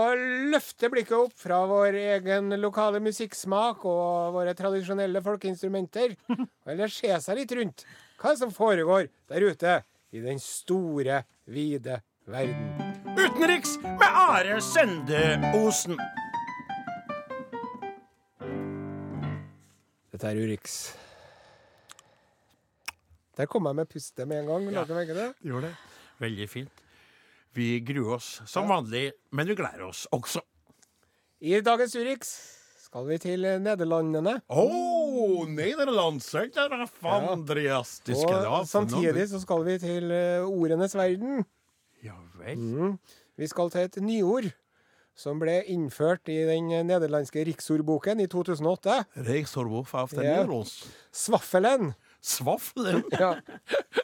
løfte 0.53 0.91
blikket 0.93 1.17
opp 1.17 1.33
fra 1.39 1.63
vår 1.69 1.97
egen 1.97 2.53
lokale 2.61 3.01
musikksmak 3.03 3.85
og 3.89 4.35
våre 4.37 4.53
tradisjonelle 4.57 5.23
folkeinstrumenter, 5.25 6.15
eller 6.69 6.93
se 6.93 7.13
seg 7.25 7.39
litt 7.41 7.55
rundt 7.57 7.85
hva 8.23 8.35
som 8.39 8.53
foregår 8.55 9.09
der 9.33 9.41
ute 9.49 9.79
i 10.13 10.21
den 10.23 10.39
store, 10.43 11.23
vide 11.49 12.03
verden. 12.29 12.93
Utenriks 13.17 13.79
med 13.83 14.09
Are 14.09 14.61
Sende 14.63 15.39
Osen. 15.57 15.97
Dette 20.13 20.29
er 20.29 20.39
Urix. 20.39 20.93
Der 23.37 23.49
kom 23.49 23.67
jeg 23.69 23.79
med 23.79 23.89
pustet 23.89 24.29
med 24.29 24.43
en 24.43 24.51
gang. 24.51 24.71
Ja. 24.75 24.85
det? 24.85 25.29
Gjør 25.41 25.69
det. 25.69 25.75
Veldig 26.21 26.49
fint. 26.51 26.83
Vi 27.57 27.81
gruer 27.85 28.17
oss 28.17 28.41
som 28.49 28.69
vanlig, 28.69 29.13
men 29.31 29.49
vi 29.49 29.57
gleder 29.57 29.85
oss 29.89 30.07
også. 30.13 30.41
I 31.43 31.61
dagens 31.61 31.95
Urix 31.99 32.33
skal 32.85 33.07
vi 33.09 33.19
til 33.21 33.45
Nederlandene. 33.65 34.39
Å, 34.53 34.63
oh, 34.63 35.43
nederlandsk! 35.49 36.53
Det 36.53 36.65
er 36.65 36.87
fantastisk. 37.01 38.29
Og 38.29 38.69
samtidig 38.69 39.27
så 39.33 39.41
skal 39.43 39.65
vi 39.67 39.79
til 39.81 40.13
eh, 40.13 40.45
ordenes 40.45 40.97
verden. 40.97 41.45
Ja 42.05 42.19
vel. 42.37 42.59
Mm. 42.61 42.99
Vi 43.41 43.49
skal 43.49 43.73
til 43.73 43.89
et 43.89 43.97
nyord 44.05 44.51
som 45.19 45.41
ble 45.41 45.59
innført 45.73 46.29
i 46.33 46.39
den 46.49 46.71
nederlandske 46.89 47.45
riksordboken 47.49 48.21
i 48.25 48.29
2008. 48.33 49.03
Reisorvof 49.29 49.95
av 49.99 50.15
den 50.17 50.29
Ja. 50.29 50.63
Svaffelen. 51.13 51.93
Svaffelen? 52.23 53.03
Ja. 53.19 53.35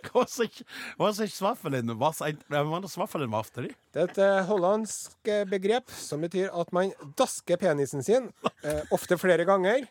Hva 0.08 0.24
sier 0.26 0.64
hva 0.98 1.10
sier 1.14 1.30
svaffelen? 1.30 1.92
Hva 2.00 2.10
sier 2.16 2.38
hva 2.50 2.80
er 2.80 2.88
svaffelen 2.90 3.34
after? 3.38 3.68
Det 3.94 4.02
er 4.02 4.08
et 4.10 4.18
eh, 4.24 4.40
hollandsk 4.48 5.30
eh, 5.30 5.44
begrep 5.48 5.92
som 5.94 6.24
betyr 6.24 6.50
at 6.50 6.72
man 6.74 6.90
dasker 7.18 7.60
penisen 7.60 8.02
sin, 8.02 8.30
eh, 8.66 8.80
ofte 8.94 9.18
flere 9.20 9.46
ganger, 9.48 9.86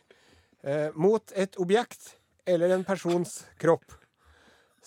eh, 0.68 0.90
mot 0.96 1.32
et 1.40 1.56
objekt 1.64 2.18
eller 2.48 2.76
en 2.76 2.84
persons 2.88 3.40
kropp. 3.62 3.96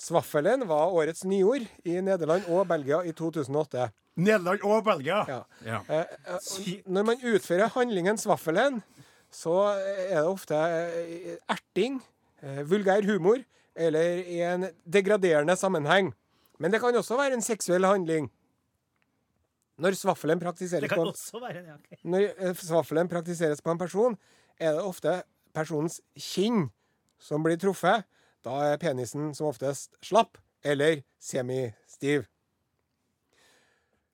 Svaffelen 0.00 0.66
var 0.68 0.92
årets 0.96 1.24
nyord 1.28 1.64
i 1.84 1.96
Nederland 2.04 2.46
og 2.48 2.66
Belgia 2.68 3.02
i 3.04 3.12
2008. 3.16 3.88
Nederland 4.20 4.64
og 4.68 4.84
Belgia. 4.84 5.22
Ja. 5.28 5.40
Ja. 5.64 5.80
Eh, 5.88 6.78
når 6.88 7.08
man 7.12 7.24
utfører 7.24 7.72
handlingen 7.72 8.20
svaffelen, 8.20 8.82
så 9.32 9.56
er 9.78 10.16
det 10.18 10.26
ofte 10.26 10.56
erting, 11.48 12.00
vulgær 12.68 13.04
humor 13.08 13.42
eller 13.76 14.24
i 14.26 14.40
en 14.44 14.68
degraderende 14.84 15.56
sammenheng. 15.56 16.12
Men 16.60 16.72
det 16.72 16.80
kan 16.82 16.96
også 16.96 17.16
være 17.16 17.38
en 17.38 17.44
seksuell 17.44 17.86
handling. 17.88 18.28
Når 19.80 19.96
svaffelen 19.96 20.40
praktiseres, 20.40 20.92
på, 20.92 21.06
en, 21.08 21.78
når 22.04 22.26
eh, 22.36 22.56
svaffelen 22.56 23.08
praktiseres 23.08 23.62
på 23.64 23.72
en 23.72 23.80
person, 23.80 24.16
er 24.60 24.76
det 24.76 24.84
ofte 24.84 25.22
personens 25.56 26.02
kinn 26.20 26.66
som 27.20 27.44
blir 27.44 27.56
truffet. 27.60 28.04
Da 28.44 28.58
er 28.68 28.80
penisen 28.80 29.32
som 29.36 29.48
oftest 29.48 29.96
slapp 30.04 30.36
eller 30.64 31.00
semistiv. 31.20 32.26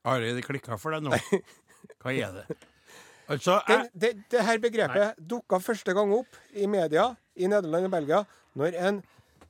Ari, 0.07 0.31
det 0.37 0.47
klikka 0.47 0.79
for 0.79 0.95
deg 0.95 1.03
nå. 1.09 1.19
Hva 2.03 2.15
er 2.15 2.39
det? 2.39 2.61
Altså, 3.29 3.61
Den, 3.67 3.81
jeg, 3.81 3.91
det, 4.03 4.11
det 4.31 4.45
her 4.47 4.59
begrepet 4.63 5.23
dukka 5.31 5.59
første 5.63 5.95
gang 5.97 6.13
opp 6.15 6.39
i 6.55 6.69
media 6.71 7.09
i 7.35 7.49
Nederland 7.51 7.89
og 7.89 7.95
Belgia 7.97 8.21
når 8.57 8.79
en 8.89 9.01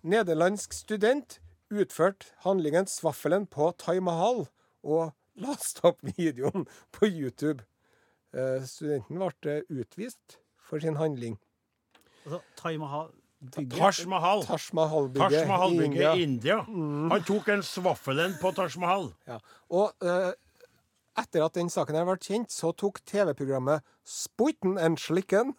nederlandsk 0.06 0.72
student 0.72 1.38
utførte 1.70 2.30
handlingen 2.46 2.88
Svaffelen 2.88 3.46
på 3.50 3.72
Taj 3.78 4.00
Mahal 4.00 4.46
og 4.86 5.12
lasta 5.36 5.90
opp 5.90 6.00
videoen 6.16 6.66
på 6.94 7.10
YouTube. 7.10 7.66
Uh, 8.36 8.64
studenten 8.68 9.20
ble 9.20 9.60
utvist 9.68 10.40
for 10.56 10.82
sin 10.82 10.96
handling. 10.96 11.36
Altså, 12.24 12.40
Taj 12.56 12.76
Mahal 12.80 13.12
Taj 13.52 14.06
Mahal. 14.08 14.42
Taj 14.46 14.72
Mahal-bygget 14.72 15.44
i 15.44 15.48
Mahal-bygget 15.48 16.22
India. 16.22 16.62
Mm. 16.68 17.10
Han 17.10 17.24
tok 17.28 17.48
en 17.52 17.62
svaffelen 17.62 18.36
på 18.40 18.50
Taj 18.56 18.78
Mahal. 18.80 19.10
Ja. 19.28 19.38
Og 19.70 19.92
eh, 20.02 20.32
etter 21.18 21.44
at 21.46 21.54
den 21.56 21.68
saken 21.72 21.96
her 21.98 22.04
ble 22.08 22.16
kjent, 22.22 22.50
så 22.52 22.72
tok 22.76 23.00
TV-programmet 23.08 23.82
Spoiten 24.06 24.76
and 24.78 24.98
Slikken 25.00 25.54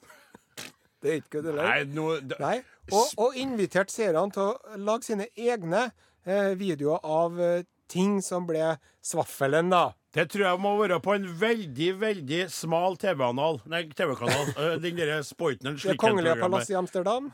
Det 1.01 1.11
er 1.11 1.19
ikke 1.21 1.41
det 1.45 1.53
Nei, 1.57 1.83
nå 1.93 2.07
det- 2.25 2.39
Nei, 2.41 2.57
og, 2.91 3.07
og 3.21 3.35
inviterte 3.37 3.93
seerne 3.93 4.31
til 4.33 4.41
å 4.49 4.77
lage 4.81 5.03
sine 5.09 5.27
egne 5.37 5.91
eh, 6.25 6.53
videoer 6.57 6.99
av 7.05 7.39
eh, 7.39 7.63
ting 7.87 8.17
som 8.21 8.47
ble 8.49 8.73
svaffelen, 9.05 9.69
da. 9.71 9.93
Det 10.17 10.25
tror 10.33 10.43
jeg 10.47 10.59
må 10.63 10.71
være 10.79 10.97
på 11.03 11.13
en 11.15 11.27
veldig, 11.39 11.89
veldig 12.01 12.39
smal 12.51 12.97
TV-kanal. 12.99 13.61
Nei, 13.69 13.83
TV-kanal. 13.95 14.49
Eh, 14.57 14.77
Den 14.83 14.97
derre 14.97 15.19
Spoiten 15.23 15.69
and 15.69 15.77
Det 15.79 15.93
kongelige 16.01 16.33
Slikken-programmet. 16.33 16.41
palasset 16.41 16.73
i 16.73 16.79
Amsterdam. 16.79 17.29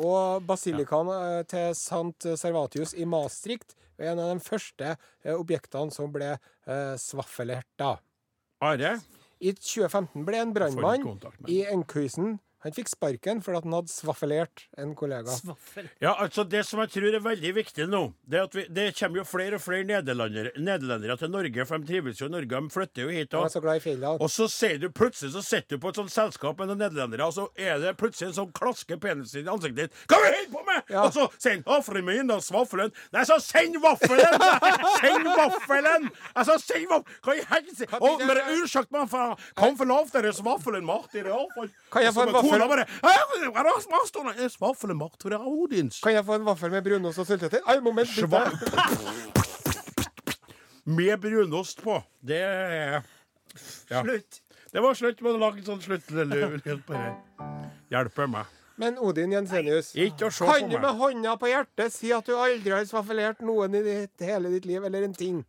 Og 0.00 0.44
basilikaen 0.48 1.10
ja. 1.12 1.42
til 1.48 1.74
Sant 1.76 2.24
Servatius 2.40 2.94
i 2.96 3.04
Maastricht 3.04 3.74
er 3.98 4.12
en 4.12 4.22
av 4.22 4.30
de 4.32 4.44
første 4.44 4.94
eh, 4.94 5.34
objektene 5.34 5.92
som 5.92 6.12
ble 6.14 6.30
eh, 6.32 6.94
svaffelert, 7.00 7.68
da. 7.80 7.96
Are, 8.62 8.94
i 9.42 9.52
2015 9.58 10.24
ble 10.26 10.38
en 10.38 10.54
brannmann 10.54 11.06
i 11.50 11.62
Enkhuizen 11.66 12.36
Han 12.62 12.74
fikk 12.76 12.90
sparken 12.92 13.40
fordi 13.42 13.58
at 13.58 13.66
han 13.66 13.74
hadde 13.74 13.92
svaffelert 13.92 14.64
en 14.78 14.94
kollega. 14.98 15.34
Svaffel. 15.34 15.88
Ja, 16.02 16.14
altså 16.14 16.44
Det 16.44 16.64
som 16.66 16.82
jeg 16.84 16.92
tror 16.94 17.16
er 17.16 17.24
veldig 17.24 17.52
viktig 17.56 17.88
nå, 17.90 18.02
det 18.28 18.38
er 18.38 18.46
at 18.46 18.54
vi, 18.56 18.66
det 18.70 18.86
kommer 18.98 19.22
jo 19.22 19.26
flere 19.26 19.58
og 19.58 19.64
flere 19.64 19.86
nederlendere, 19.88 20.54
nederlendere 20.58 21.16
til 21.18 21.32
Norge, 21.32 21.66
for 21.66 21.82
de 21.82 21.90
trives 21.90 22.22
jo 22.22 22.30
i 22.30 22.34
Norge. 22.36 22.60
De 22.62 22.74
flytter 22.76 23.06
jo 23.06 23.10
hit. 23.10 23.34
Og, 23.34 23.48
er 23.48 23.54
så 23.56 23.64
glad 23.64 23.80
i 23.80 23.84
fjellene. 23.86 24.14
og 24.20 24.30
så 24.30 24.48
ser 24.52 24.78
du 24.82 24.88
plutselig 24.92 25.32
så 25.32 25.42
sitter 25.42 25.76
du 25.78 25.82
på 25.82 25.90
et 25.90 25.98
sånt 25.98 26.12
selskap 26.12 26.60
med 26.60 26.70
noen 26.70 26.84
nederlendere, 26.84 27.26
og 27.26 27.34
så 27.34 27.48
er 27.56 27.80
det 27.82 27.96
plutselig 28.00 28.30
en 28.30 28.38
sånn 28.42 28.54
klaske 28.56 28.98
penisen 29.00 29.46
i 29.46 29.50
ansiktet 29.50 29.88
ditt. 29.88 30.06
Hva 30.10 30.20
er 30.20 30.36
du 30.36 30.42
holder 30.42 30.52
på 30.52 30.62
med?! 30.66 30.82
Ja. 30.92 31.02
Og 31.06 31.12
så 31.12 31.26
sier 31.38 31.54
han 31.56 31.64
'Vaffelen 31.66 32.04
min, 32.04 32.26
da, 32.26 32.36
svaffelen'. 32.42 32.92
Nei, 33.12 33.24
så 33.24 33.38
send 33.40 33.76
vaffelen! 33.82 34.38
send 35.00 35.26
vaffelen! 35.26 36.08
Altså, 36.34 36.58
send 36.58 36.88
vaffelen! 36.90 37.20
Hva 37.22 37.36
i 37.36 37.44
helsike? 37.50 38.00
Unnskyld 38.02 38.90
meg. 38.92 39.16
Kom 39.58 39.76
for 39.78 39.88
lavt, 39.88 40.12
deres 40.12 40.40
vaffelen 40.44 40.88
avfall. 40.90 41.70
Kan 41.92 42.02
jeg 42.06 42.14
få 42.14 42.26
en 42.26 42.34
vaffel? 42.36 42.51
Kona 42.52 42.68
bare 42.68 42.86
er 42.86 43.66
det 43.66 43.74
som 43.82 43.96
har 43.96 44.06
stått 44.08 44.30
der?» 44.36 44.56
Vaffelen 44.62 45.00
mat, 45.00 45.16
for 45.20 45.32
det 45.32 45.40
er 45.40 45.48
Odins. 45.48 46.00
Kan 46.04 46.14
jeg 46.16 46.24
få 46.28 46.38
en 46.38 46.46
vaffel 46.46 46.70
med 46.74 46.84
brunost 46.86 47.22
og 47.22 47.28
syltetøy? 47.28 47.60
Ai, 47.66 47.78
moment. 47.84 48.08
Med 50.84 51.20
brunost 51.20 51.82
på. 51.82 52.00
Det 52.20 52.40
er 52.40 53.02
Ja. 53.90 54.02
Slutt. 54.02 54.40
Det 54.72 54.80
var 54.80 54.94
slutt 54.96 55.20
Må 55.20 55.34
å 55.36 55.38
lage 55.40 55.60
en 55.60 55.66
sånn 55.66 55.82
sluttlyd 55.84 56.84
på 56.86 56.96
det. 56.96 57.12
Hjelper 57.92 58.30
meg. 58.32 58.46
Men 58.80 58.96
Odin 58.98 59.34
Jensenius, 59.34 59.92
Ikke 59.94 60.30
å 60.30 60.32
se 60.32 60.46
kan 60.48 60.70
du 60.70 60.78
med 60.80 60.96
hånda 60.96 61.36
på 61.38 61.50
hjertet 61.50 61.92
si 61.92 62.10
at 62.16 62.24
du 62.26 62.32
aldri 62.34 62.72
har 62.72 62.86
svaffelert 62.88 63.42
noen 63.44 63.76
i 63.76 63.82
ditt, 63.84 64.24
hele 64.24 64.48
ditt 64.54 64.64
liv, 64.66 64.82
eller 64.88 65.04
en 65.04 65.14
ting? 65.14 65.42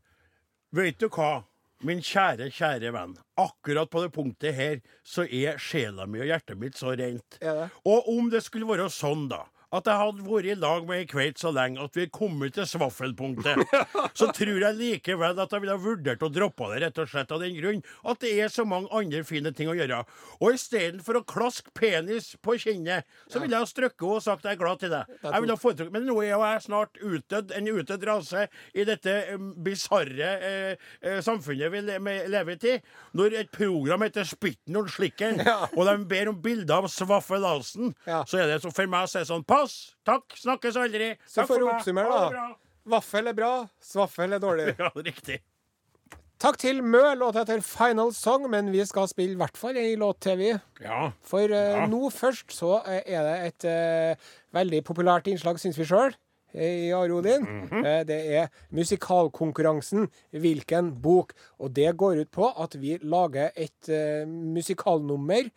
Vet 0.76 1.00
du 1.00 1.08
hva, 1.08 1.46
min 1.88 2.02
kjære, 2.04 2.50
kjære 2.54 2.94
venn. 2.96 3.16
Akkurat 3.40 3.90
på 3.92 4.04
det 4.04 4.12
punktet 4.16 4.56
her 4.58 4.80
så 5.08 5.26
er 5.28 5.60
sjela 5.62 6.08
mi 6.10 6.22
og 6.24 6.30
hjertet 6.30 6.60
mitt 6.60 6.80
så 6.80 6.96
rent. 6.98 7.40
Ja. 7.44 7.70
Og 7.88 8.10
om 8.16 8.30
det 8.34 8.44
skulle 8.46 8.70
være 8.70 8.90
sånn, 8.94 9.28
da. 9.32 9.44
At 9.74 9.88
jeg 9.90 9.98
hadde 9.98 10.26
vært 10.28 10.50
i 10.52 10.56
lag 10.62 10.84
med 10.86 11.00
ei 11.02 11.08
kveit 11.10 11.40
så 11.42 11.50
lenge 11.54 11.82
at 11.82 11.96
vi 11.98 12.04
er 12.06 12.12
kommet 12.14 12.54
til 12.54 12.68
svaffelpunktet, 12.70 13.64
så 14.20 14.28
tror 14.36 14.62
jeg 14.62 14.78
likevel 14.78 15.40
at 15.42 15.54
jeg 15.56 15.64
ville 15.64 15.74
ha 15.76 15.82
vurdert 15.82 16.22
å 16.26 16.30
droppe 16.30 16.68
det, 16.74 16.82
rett 16.84 17.00
og 17.02 17.10
slett 17.10 17.32
av 17.34 17.42
den 17.42 17.56
grunn 17.58 17.82
at 18.10 18.22
det 18.22 18.34
er 18.44 18.52
så 18.54 18.66
mange 18.70 18.92
andre 18.94 19.24
fine 19.26 19.50
ting 19.56 19.72
å 19.72 19.76
gjøre. 19.78 20.04
Og 20.40 20.54
istedenfor 20.60 21.20
å 21.20 21.24
klaske 21.28 21.74
penis 21.78 22.34
på 22.46 22.56
kinnet, 22.62 23.08
så 23.26 23.42
ville 23.42 23.56
jeg 23.58 23.66
ha 23.66 23.70
strøkket 23.72 24.04
henne 24.06 24.20
og 24.20 24.26
sagt 24.26 24.46
jeg 24.46 24.56
er 24.58 24.62
glad 24.62 24.82
til 24.84 24.94
deg. 24.94 25.10
Jeg 25.24 25.42
ville 25.44 25.56
ha 25.58 25.62
foretrukket, 25.64 25.94
Men 25.96 26.06
nå 26.10 26.18
er 26.22 26.30
jo 26.36 26.42
jeg 26.44 26.64
snart 26.68 27.02
utdødd, 27.02 27.54
en 27.58 27.72
utdødd 27.74 28.06
rase 28.10 28.46
i 28.78 28.86
dette 28.88 29.16
um, 29.34 29.50
bisarre 29.66 30.30
eh, 30.44 30.86
eh, 31.02 31.20
samfunnet 31.26 31.74
vi 31.74 31.82
lever 32.30 32.68
i. 32.70 32.76
Når 33.18 33.38
et 33.42 33.52
program 33.54 34.06
heter 34.06 34.28
Spitten 34.28 34.78
og 34.80 34.90
Slikken, 34.94 35.42
og 35.74 35.84
de 35.90 35.96
ber 36.10 36.30
om 36.32 36.38
bilder 36.44 36.84
av 36.84 36.90
Svaffelasen, 36.94 37.94
Ja. 38.06 38.22
så 38.28 38.42
er 38.44 38.48
det 38.52 38.62
så 38.64 38.72
for 38.74 38.90
meg 38.90 39.08
så 39.10 39.20
er 39.22 39.26
det 39.26 39.32
sånn 39.32 39.46
Pass! 39.64 39.96
Takk! 40.04 40.34
Snakkes 40.36 40.76
aldri! 40.76 41.14
Så 41.24 41.40
Takk 41.40 41.54
for 41.54 41.64
å 41.64 41.68
oppsummere, 41.72 42.16
da. 42.36 42.48
Vaffel 42.92 43.30
er 43.32 43.36
bra, 43.38 43.52
svaffel 43.80 44.36
er 44.36 44.42
dårlig. 44.44 44.74
Ja, 44.82 44.90
riktig. 44.98 45.38
Takk 46.44 46.58
til 46.60 46.82
Mø, 46.84 47.00
Låta 47.16 47.46
heter 47.46 47.62
Final 47.64 48.12
Song, 48.12 48.50
men 48.52 48.74
vi 48.74 48.84
skal 48.84 49.08
spille 49.08 49.38
i 49.38 49.40
hvert 49.40 49.56
fall 49.56 49.80
ei 49.80 49.94
låt 49.96 50.20
til, 50.26 50.36
vi. 50.42 50.50
Ja. 50.84 51.14
For 51.24 51.48
uh, 51.48 51.62
Ja. 51.78 51.86
nå 51.88 52.10
først 52.12 52.52
så 52.52 52.82
eh, 52.82 53.06
er 53.08 53.24
det 53.24 53.38
et 53.48 53.68
uh, 53.72 54.34
veldig 54.60 54.82
populært 54.84 55.30
innslag, 55.32 55.62
syns 55.64 55.80
vi 55.80 55.88
sjøl, 55.88 56.12
i 56.54 56.92
Are 56.92 57.16
Odin. 57.16 57.48
-hmm. 57.48 57.88
uh, 57.88 58.02
det 58.04 58.20
er 58.36 58.52
musikalkonkurransen 58.76 60.10
'Hvilken 60.34 60.92
bok?' 61.02 61.32
Og 61.60 61.72
det 61.76 61.96
går 61.98 62.20
ut 62.20 62.32
på 62.32 62.52
at 62.52 62.76
vi 62.82 62.98
lager 63.02 63.50
et 63.56 64.28
musikalnummer 64.28 65.48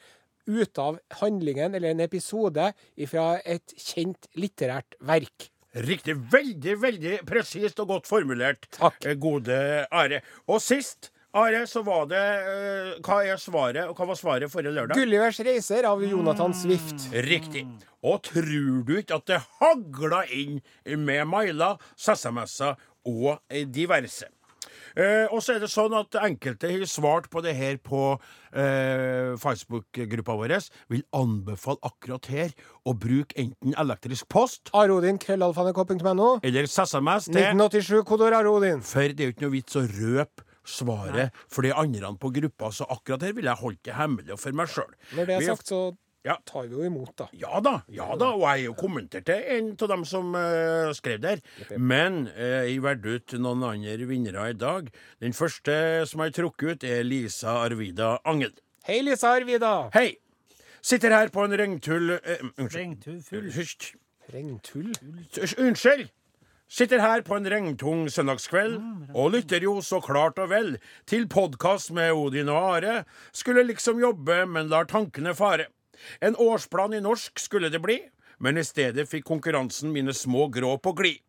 ut 0.46 0.78
av 0.78 0.98
handlingen 1.20 1.74
eller 1.74 1.90
en 1.94 2.00
episode 2.06 2.70
fra 3.10 3.26
et 3.44 3.74
kjent 3.76 4.28
litterært 4.38 4.96
verk. 5.00 5.50
Riktig. 5.76 6.14
Veldig, 6.32 6.76
veldig 6.80 7.18
presist 7.28 7.80
og 7.82 7.90
godt 7.90 8.08
formulert. 8.08 8.64
Takk. 8.78 9.04
eh, 9.04 9.14
Gode 9.20 9.58
Are. 9.90 10.22
Og 10.48 10.62
sist, 10.64 11.10
Are, 11.36 11.66
så 11.68 11.82
var 11.84 12.06
det 12.08 12.22
eh, 12.22 12.92
Hva 13.04 13.18
er 13.28 13.36
svaret, 13.36 13.82
og 13.84 13.98
hva 13.98 14.06
var 14.08 14.16
svaret 14.16 14.52
forrige 14.52 14.72
lørdag? 14.72 14.96
Gullivers 14.96 15.40
reiser 15.44 15.84
av 15.84 16.00
Jonathan 16.00 16.54
Swift. 16.56 17.10
Riktig. 17.26 17.66
Og 18.06 18.22
tror 18.24 18.86
du 18.88 18.94
ikke 18.96 19.18
at 19.20 19.28
det 19.28 19.42
hagla 19.60 20.22
inn 20.32 20.62
med 21.04 21.26
mailer, 21.28 21.76
SMS-er 22.00 22.78
og 23.04 23.36
diverse? 23.74 24.30
Eh, 24.96 25.26
og 25.28 25.42
så 25.44 25.56
er 25.56 25.60
det 25.60 25.68
sånn 25.68 25.92
at 25.98 26.16
enkelte 26.24 26.70
har 26.70 26.84
svart 26.88 27.28
på 27.32 27.42
det 27.44 27.52
her 27.58 27.76
på 27.84 28.14
eh, 28.56 29.34
Facebook-gruppa 29.40 30.36
vår. 30.40 30.56
Vil 30.92 31.04
anbefale 31.16 31.82
akkurat 31.84 32.30
her 32.32 32.54
å 32.88 32.94
bruke 32.96 33.36
enten 33.40 33.76
elektrisk 33.76 34.28
post 34.32 34.72
Arodin, 34.76 35.20
krøllalfa.nrk.no. 35.20 36.30
eller 36.40 36.70
SMS 36.70 37.28
til 37.28 37.42
1987, 37.42 38.02
kodord 38.08 38.38
Arodin. 38.40 38.80
For 38.86 39.04
det 39.12 39.20
er 39.20 39.30
jo 39.30 39.36
ikke 39.36 39.48
noe 39.48 39.56
vits 39.58 39.76
å 39.76 39.84
røpe 39.84 40.46
svaret 40.66 41.36
for 41.52 41.66
de 41.66 41.74
andre 41.76 42.10
på 42.18 42.32
gruppa, 42.40 42.72
så 42.74 42.88
akkurat 42.90 43.22
her 43.28 43.36
vil 43.36 43.46
jeg 43.46 43.60
holde 43.60 43.84
det 43.86 43.94
hemmelig 44.00 44.40
for 44.40 44.56
meg 44.56 44.72
sjøl. 44.72 44.90
Når 45.14 45.28
det 45.28 45.36
er 45.36 45.48
sagt, 45.52 45.70
så 45.70 45.80
Ja. 46.26 46.36
tar 46.44 46.66
vi 46.66 46.74
jo 46.74 46.84
imot, 46.86 47.12
da. 47.18 47.28
Ja 47.38 47.60
da, 47.62 47.76
ja 47.92 48.08
da, 48.18 48.32
og 48.34 48.42
jeg 48.42 48.48
har 48.48 48.62
jo 48.64 48.76
kommentert 48.78 49.28
det, 49.30 49.38
en 49.56 49.72
av 49.72 49.92
dem 49.92 50.04
som 50.08 50.34
uh, 50.34 50.90
skrev 50.96 51.22
der. 51.22 51.42
Men 51.78 52.26
uh, 52.34 52.66
jeg 52.66 52.82
valgte 52.82 53.16
ut 53.16 53.36
noen 53.38 53.62
andre 53.70 54.08
vinnere 54.10 54.50
i 54.50 54.58
dag. 54.58 54.90
Den 55.22 55.36
første 55.36 55.76
som 56.10 56.24
jeg 56.24 56.34
har 56.34 56.38
trukket 56.40 56.82
ut, 56.82 56.88
er 56.90 57.06
Lisa 57.06 57.60
Arvida 57.62 58.16
Angel. 58.26 58.54
Hei, 58.88 59.00
Lisa 59.06 59.36
Arvida. 59.38 59.76
Hei! 59.94 60.16
Sitter 60.82 61.14
her 61.14 61.30
på 61.34 61.46
en 61.46 61.54
regntull 61.58 62.18
uh. 62.18 62.66
Hysj. 63.54 63.94
Regntull? 64.34 64.92
Unnskyld! 65.62 66.08
Sitter 66.68 66.98
her 66.98 67.22
på 67.22 67.36
en 67.36 67.46
regntung 67.46 68.08
søndagskveld 68.10 68.80
og 69.14 69.30
lytter 69.36 69.62
jo 69.62 69.76
så 69.86 70.00
klart 70.02 70.40
og 70.42 70.50
vel 70.50 70.72
til 71.06 71.28
podkast 71.30 71.92
med 71.94 72.10
Odin 72.10 72.50
og 72.50 72.58
Are. 72.72 72.96
Skulle 73.30 73.62
liksom 73.68 74.02
jobbe, 74.02 74.40
men 74.50 74.66
lar 74.72 74.88
tankene 74.90 75.34
fare. 75.38 75.68
En 76.20 76.36
årsplan 76.36 76.94
i 76.96 77.02
norsk 77.04 77.40
skulle 77.40 77.70
det 77.72 77.82
bli, 77.84 78.00
men 78.38 78.58
i 78.58 78.64
stedet 78.66 79.08
fikk 79.08 79.26
konkurransen 79.28 79.92
mine 79.94 80.14
små 80.14 80.48
grå 80.52 80.76
på 80.82 80.92
glid. 80.96 81.22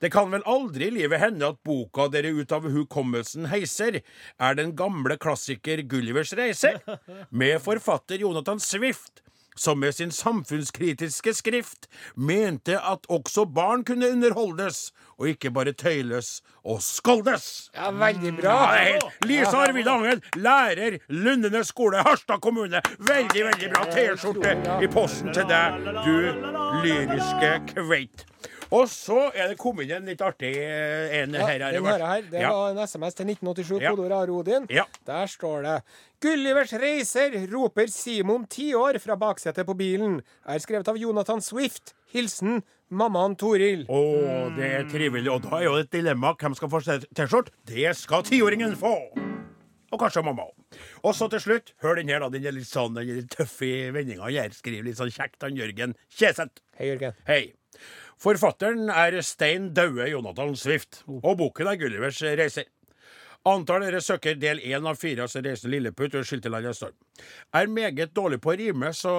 Det 0.00 0.08
kan 0.12 0.30
vel 0.32 0.44
aldri 0.48 0.86
i 0.88 0.94
livet 0.94 1.20
hende 1.20 1.50
at 1.52 1.58
boka 1.66 2.06
dere 2.12 2.32
ut 2.32 2.52
av 2.56 2.64
hukommelsen 2.72 3.50
heiser, 3.52 4.00
er 4.40 4.56
den 4.56 4.72
gamle 4.76 5.18
klassiker 5.20 5.82
Gullivers 5.84 6.32
reise, 6.36 6.78
med 7.28 7.60
forfatter 7.60 8.22
Jonathan 8.24 8.60
Swift, 8.60 9.20
som 9.56 9.80
med 9.80 9.94
sin 9.94 10.10
samfunnskritiske 10.10 11.34
skrift 11.34 11.88
mente 12.14 12.78
at 12.78 13.06
også 13.08 13.44
barn 13.44 13.84
kunne 13.84 14.10
underholdes, 14.12 14.92
og 15.18 15.28
ikke 15.28 15.50
bare 15.50 15.72
tøyles 15.72 16.40
og 16.64 16.80
skoldes. 16.82 17.70
Ja, 17.74 17.90
veldig 17.90 18.34
bra. 18.40 18.56
Ja, 18.76 18.98
Lisa 19.26 19.66
Arvid 19.66 19.88
Angel, 19.88 20.22
lærer, 20.36 20.98
Lundene 21.08 21.64
skole, 21.64 22.02
Harstad 22.06 22.40
kommune. 22.40 22.82
Veldig, 22.98 23.44
veldig 23.50 23.70
bra 23.74 23.84
T-skjorte 23.92 24.56
i 24.84 24.90
posten 24.92 25.34
til 25.34 25.48
deg, 25.50 25.80
du 26.04 26.16
lyriske 26.84 27.52
kveit. 27.74 28.26
Og 28.70 28.84
så 28.86 29.16
er 29.34 29.48
det 29.50 29.56
kommet 29.58 29.88
inn 29.88 29.96
en 29.96 30.06
litt 30.12 30.20
artig 30.22 30.52
eh, 30.54 31.16
en 31.24 31.32
Ja, 31.34 31.46
her. 31.48 31.58
den 31.74 31.84
her, 31.84 32.04
her, 32.06 32.22
det 32.30 32.40
Ja. 32.40 32.50
var 32.54 32.70
en 32.70 32.78
SMS 32.86 33.14
til 33.18 33.26
1987, 33.26 33.80
Ja. 33.82 33.90
kodord 33.90 34.12
Arodin. 34.12 34.66
Ja. 34.70 34.84
Der 35.06 35.26
står 35.26 35.62
det 35.66 35.82
Gullivers 36.22 36.72
reiser, 36.72 37.34
roper 37.50 37.88
Simon, 37.88 38.46
ti 38.46 38.72
år, 38.74 38.98
fra 39.00 39.16
baksetet 39.16 39.66
på 39.66 39.74
bilen. 39.76 40.20
Er 40.46 40.58
skrevet 40.58 40.86
av 40.88 40.96
Jonathan 40.96 41.40
Swift. 41.40 41.94
Hilsen 42.12 42.62
mammaen 42.92 43.36
Toril. 43.36 43.86
Å, 43.88 44.54
det 44.56 44.70
er 44.70 44.84
trivelig. 44.90 45.30
Og 45.30 45.42
da 45.42 45.58
er 45.58 45.64
jo 45.64 45.74
et 45.76 45.90
dilemma. 45.90 46.34
Hvem 46.36 46.54
skal 46.54 46.68
få 46.68 46.80
T-skjorte? 47.14 47.50
Det 47.66 47.96
skal 47.96 48.22
tiåringen 48.22 48.76
få! 48.76 48.94
Og 49.92 49.98
kanskje 49.98 50.22
mamma 50.22 50.42
òg. 50.46 50.78
Og 51.02 51.14
så 51.14 51.26
til 51.28 51.40
slutt, 51.40 51.72
hør 51.82 51.96
den 51.96 52.08
her, 52.08 52.20
da. 52.20 52.28
Den 52.30 52.44
er 52.46 52.52
litt 52.54 52.68
sånn 52.70 52.94
den 52.94 53.08
er 53.08 53.14
litt 53.22 53.30
tøff 53.34 53.56
i 53.66 53.90
vendinga. 53.90 54.30
Skriver 54.54 54.84
litt 54.86 54.96
sånn 55.00 55.10
kjekt, 55.10 55.42
han 55.42 55.56
Jørgen 55.58 55.96
Kjeseth. 56.14 56.60
Hei, 56.78 56.86
Jørgen. 56.92 57.14
Hei. 57.26 57.52
Forfatteren 58.20 58.90
er 58.92 59.14
Stein 59.24 59.70
Daue 59.72 60.04
Jonathan 60.10 60.52
Swift, 60.52 60.98
og 61.08 61.38
boken 61.40 61.70
er 61.70 61.78
Gullivers 61.80 62.18
reiser. 62.20 62.66
Antall 63.48 63.86
dere 63.86 64.02
søker 64.04 64.34
del 64.36 64.58
én 64.60 64.84
av 64.84 64.98
fire, 65.00 65.24
altså 65.24 65.40
Reisen 65.40 65.72
Lilleputt 65.72 66.18
og 66.18 66.26
Skiltelandet 66.28 66.76
Storm. 66.76 66.98
Er 67.56 67.70
meget 67.72 68.12
dårlig 68.12 68.36
på 68.44 68.52
å 68.52 68.56
rime, 68.60 68.90
så 68.92 69.14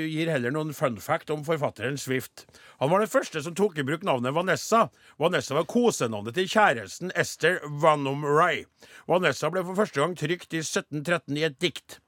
gir 0.00 0.32
heller 0.32 0.54
noen 0.54 0.72
fun 0.72 0.96
fact 1.04 1.34
om 1.34 1.44
forfatteren 1.44 2.00
Swift. 2.00 2.46
Han 2.80 2.88
var 2.94 3.04
den 3.04 3.12
første 3.12 3.44
som 3.44 3.52
tok 3.58 3.76
i 3.76 3.84
bruk 3.84 4.08
navnet 4.08 4.32
Vanessa. 4.32 4.86
Vanessa 5.20 5.58
var 5.58 5.68
kosenavnet 5.68 6.38
til 6.40 6.48
kjæresten 6.48 7.12
Esther 7.12 7.60
Vanum 7.84 8.24
Rye. 8.24 8.64
Vanessa 9.12 9.52
ble 9.52 9.66
for 9.68 9.76
første 9.84 10.00
gang 10.00 10.16
trykt 10.16 10.56
i 10.56 10.64
1713 10.64 11.36
i 11.36 11.44
et 11.50 11.60
dikt. 11.60 12.00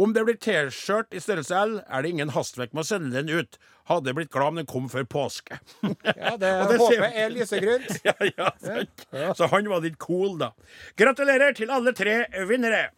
Om 0.00 0.14
det 0.16 0.24
blir 0.28 0.38
T-skjørt 0.40 1.14
i 1.14 1.22
størrelse 1.22 1.56
L, 1.56 1.78
er 1.86 2.02
det 2.02 2.14
ingen 2.14 2.34
hastverk 2.34 2.74
med 2.74 2.84
å 2.84 2.88
sende 2.90 3.14
den 3.16 3.30
ut. 3.30 3.60
Hadde 3.90 4.14
blitt 4.14 4.30
glad 4.34 4.54
om 4.54 4.60
den 4.60 4.68
kom 4.70 4.90
før 4.92 5.06
påske. 5.10 5.58
Ja, 5.82 6.36
det, 6.38 6.50
det 6.70 6.78
håpet 6.82 7.18
er 7.24 7.34
lysegrønt. 7.34 7.90
ja, 8.08 8.14
ja, 8.30 8.52
sant. 8.62 9.08
Så 9.38 9.50
han 9.50 9.72
var 9.72 9.82
litt 9.86 9.98
cool, 10.02 10.38
da. 10.42 10.52
Gratulerer 11.00 11.56
til 11.58 11.74
alle 11.74 11.96
tre 11.96 12.22
vinnere. 12.50 12.88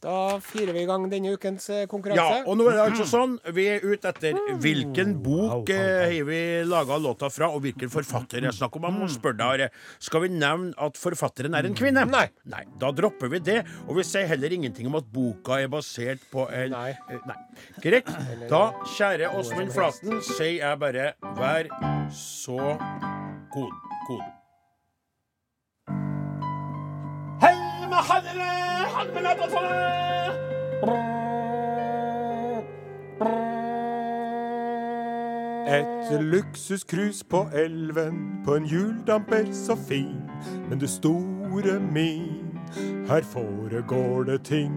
Da 0.00 0.38
firer 0.40 0.72
vi 0.72 0.80
i 0.84 0.88
gang 0.88 1.02
denne 1.12 1.34
ukens 1.36 1.66
konkurranse. 1.90 2.22
Ja, 2.40 2.44
og 2.48 2.56
nå 2.56 2.66
er 2.70 2.78
det 2.78 2.84
altså 2.86 3.04
sånn 3.10 3.34
Vi 3.52 3.66
er 3.68 3.82
ute 3.84 4.08
etter 4.08 4.38
hvilken 4.62 5.12
bok 5.20 5.68
eh, 5.74 6.06
har 6.08 6.24
vi 6.28 6.40
laga 6.64 6.96
låta 6.96 7.28
fra, 7.32 7.50
og 7.52 7.60
hvilken 7.66 7.92
forfatter. 7.92 8.46
Jeg 8.48 8.56
snakker 8.56 8.80
om 8.80 8.86
Man 8.88 8.96
må 9.02 9.10
spørre 9.12 9.36
deg. 9.60 9.76
Skal 10.00 10.24
vi 10.24 10.32
nevne 10.32 10.72
at 10.80 10.96
forfatteren 11.00 11.54
er 11.58 11.68
en 11.68 11.76
kvinne? 11.76 12.06
Nei. 12.08 12.26
Nei. 12.48 12.64
Da 12.80 12.92
dropper 12.96 13.28
vi 13.34 13.42
det, 13.44 13.60
og 13.86 13.98
vi 14.00 14.06
sier 14.08 14.28
heller 14.30 14.56
ingenting 14.56 14.88
om 14.88 14.96
at 15.02 15.12
boka 15.12 15.60
er 15.60 15.68
basert 15.72 16.24
på 16.32 16.48
en 16.48 16.72
Nei. 16.72 16.90
eh, 17.12 17.20
Nei. 17.28 17.38
Greit. 17.84 18.08
Da, 18.50 18.64
kjære 18.96 19.32
Åsmund 19.36 19.76
Flaten, 19.76 20.20
sier 20.32 20.56
jeg 20.62 20.80
bare 20.80 21.12
vær 21.36 21.68
så 22.16 22.56
god. 23.52 23.74
god. 24.08 24.39
Handene, 27.96 28.50
Et 35.70 36.20
luksuscruise 36.20 37.24
på 37.24 37.48
elven, 37.54 38.42
på 38.44 38.54
en 38.54 38.64
hjuldamper 38.64 39.52
så 39.52 39.76
fin. 39.88 40.30
Men 40.68 40.78
du 40.78 40.86
store 40.86 41.80
min, 41.80 42.58
her 43.08 43.22
foregår 43.22 44.24
det 44.24 44.42
ting. 44.44 44.72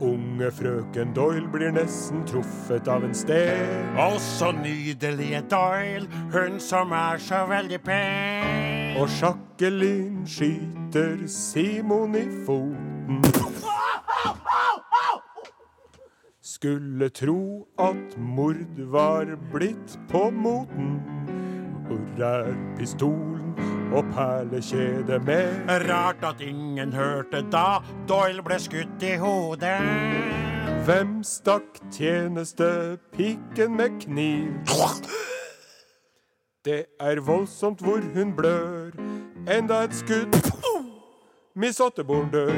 Unge 0.00 0.50
frøken 0.50 1.12
Doyle 1.14 1.48
blir 1.52 1.74
nesten 1.76 2.22
truffet 2.26 2.88
av 2.88 3.04
en 3.04 3.14
sten. 3.14 3.96
Og 4.00 4.16
så 4.20 4.48
nydelige 4.56 5.42
Doyle, 5.50 6.08
hun 6.32 6.60
som 6.60 6.92
er 6.96 7.20
så 7.20 7.44
veldig 7.46 7.80
pen. 7.84 8.96
Og 8.96 9.08
Jacqueline 9.60 10.26
skyter 10.26 11.26
Simon 11.26 12.14
i 12.14 12.24
foten. 12.46 13.24
Skulle 16.42 17.08
tro 17.08 17.68
at 17.78 18.18
mord 18.18 18.78
var 18.78 19.36
blitt 19.52 19.98
på 20.08 20.30
moten. 20.30 21.02
Hvor 21.86 22.24
er 22.24 22.56
pistolen 22.78 23.54
og 23.92 24.04
perlekjedet 24.14 25.24
med? 25.24 25.68
Rart 25.68 26.24
at 26.24 26.40
ingen 26.40 26.92
hørte 26.92 27.44
da 27.52 27.82
Doyle 28.08 28.42
ble 28.42 28.56
skutt 28.58 29.02
i 29.04 29.18
hodet. 29.20 29.76
Hvem 30.88 31.20
stakk 31.24 31.82
tjenestepiken 31.92 33.76
med 33.76 34.00
kniv? 34.00 34.56
Det 36.64 36.84
er 37.00 37.20
voldsomt 37.20 37.80
hvor 37.84 38.00
hun 38.14 38.32
blør. 38.36 39.19
Enda 39.48 39.84
et 39.84 39.94
skudd. 39.94 40.36
Miss 41.54 41.80
Otterborn 41.80 42.30
dør. 42.32 42.52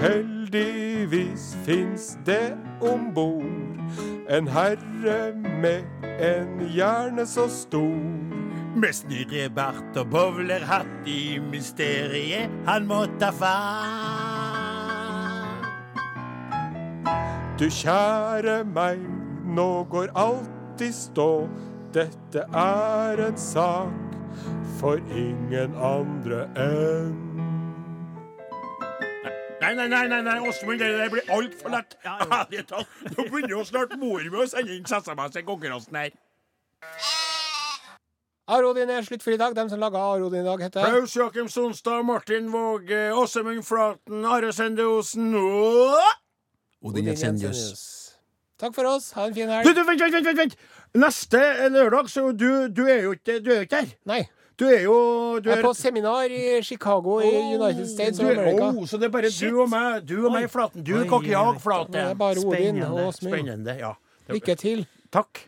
Heldigvis 0.00 1.56
fins 1.66 2.14
det 2.26 2.56
om 2.80 3.10
bord 3.14 3.70
en 4.30 4.48
herre 4.48 5.34
med 5.34 5.82
en 6.20 6.60
hjerne 6.70 7.26
så 7.26 7.48
stor. 7.48 7.98
Med 8.76 8.92
snurrebart 8.94 9.96
og 9.98 10.10
bowlerhatt 10.12 11.08
i 11.10 11.38
mysteriet 11.42 12.50
han 12.68 12.86
må 12.86 13.02
ta 13.18 13.32
fatt. 13.34 14.68
Du 17.58 17.66
kjære 17.66 18.62
meg, 18.64 19.02
nå 19.44 19.84
går 19.90 20.14
alt 20.16 20.80
i 20.80 20.92
stå. 20.94 21.48
Dette 21.92 22.46
er 22.54 23.20
en 23.26 23.36
sak 23.36 24.09
for 24.80 24.96
ingen 25.12 25.74
andre 25.76 26.46
enn 26.56 27.18
Nei, 29.60 29.74
nei, 29.76 29.88
nei, 29.92 30.06
nei, 30.08 30.22
nei, 30.24 30.38
Åsmund, 30.48 30.80
det 30.80 30.86
der 30.96 31.10
blir 31.12 31.26
altfor 31.28 31.68
lett. 31.68 31.92
Ærlig 32.08 32.62
talt. 32.66 32.88
Nå 33.12 33.26
begynner 33.26 33.52
jo 33.52 33.64
snart 33.68 33.92
mor 34.00 34.22
med 34.24 34.38
å 34.40 34.46
sende 34.48 34.72
inn 34.72 34.88
SMS 34.88 35.36
i 35.36 35.42
konkurransen 35.44 35.98
her. 36.00 36.14
Arodin 38.56 38.88
er 38.90 39.04
slutt 39.04 39.20
for 39.22 39.36
i 39.36 39.38
dag. 39.38 39.52
Dem 39.54 39.68
som 39.68 39.84
laga 39.84 40.00
Arodin 40.00 40.40
i 40.40 40.48
dag, 40.48 40.64
heter 40.64 40.88
Klaus 40.88 41.12
Jakim 41.14 41.52
Sonstad, 41.52 42.00
Martin 42.08 42.48
Våge, 42.50 43.02
Åsemund 43.20 43.60
Flaten, 43.68 44.24
Are 44.24 44.48
Sende 44.56 44.88
Osen 44.88 45.28
og 45.36 46.00
Odin 46.80 47.12
Jensenius. 47.12 47.76
Takk 48.64 48.74
for 48.80 48.88
oss. 48.96 49.12
Ha 49.12 49.28
en 49.28 49.36
fin 49.36 49.52
helg. 49.52 49.68
du, 49.68 49.84
vent, 49.84 50.00
vent, 50.08 50.24
vent, 50.24 50.36
vent! 50.40 50.60
Neste 51.04 51.44
lørdag, 51.68 52.08
så 52.08 52.30
du, 52.32 52.48
du 52.72 52.86
er 52.88 53.04
jo 53.04 53.16
ikke 53.20 53.42
du 53.44 53.52
er 53.52 53.60
jo 53.60 53.68
ikke 53.68 53.84
der. 53.84 53.96
Nei. 54.08 54.22
Du 54.60 54.66
er 54.68 54.82
jo 54.84 54.94
du 55.40 55.48
Jeg 55.48 55.58
er 55.58 55.62
på 55.64 55.72
seminar 55.74 56.28
i 56.28 56.60
Chicago 56.62 57.18
i 57.24 57.30
United 57.56 57.86
States 57.88 58.20
of 58.20 58.26
er- 58.26 58.32
America. 58.38 58.66
Oh, 58.68 58.84
så 58.86 58.98
det 59.00 59.04
er 59.08 59.14
bare 59.14 59.30
Shit. 59.30 59.50
du 59.50 59.62
og 59.62 59.70
meg 59.72 60.02
Du 60.08 60.26
og 60.26 60.32
meg, 60.32 60.44
i 60.44 60.48
Flaten. 60.52 60.84
Du 60.84 60.92
kan 61.04 61.22
ikke 61.22 61.30
jage. 61.32 61.60
Flate. 61.60 61.92
Det 61.92 62.00
er 62.00 62.14
bare 62.14 62.36
Odin 62.36 62.52
Spennende. 62.52 62.86
og 62.90 63.08
Åsmund. 63.08 63.32
Spennende, 63.34 63.76
ja. 63.78 63.92
Lykke 64.28 64.54
til. 64.54 64.86
Takk. 65.12 65.46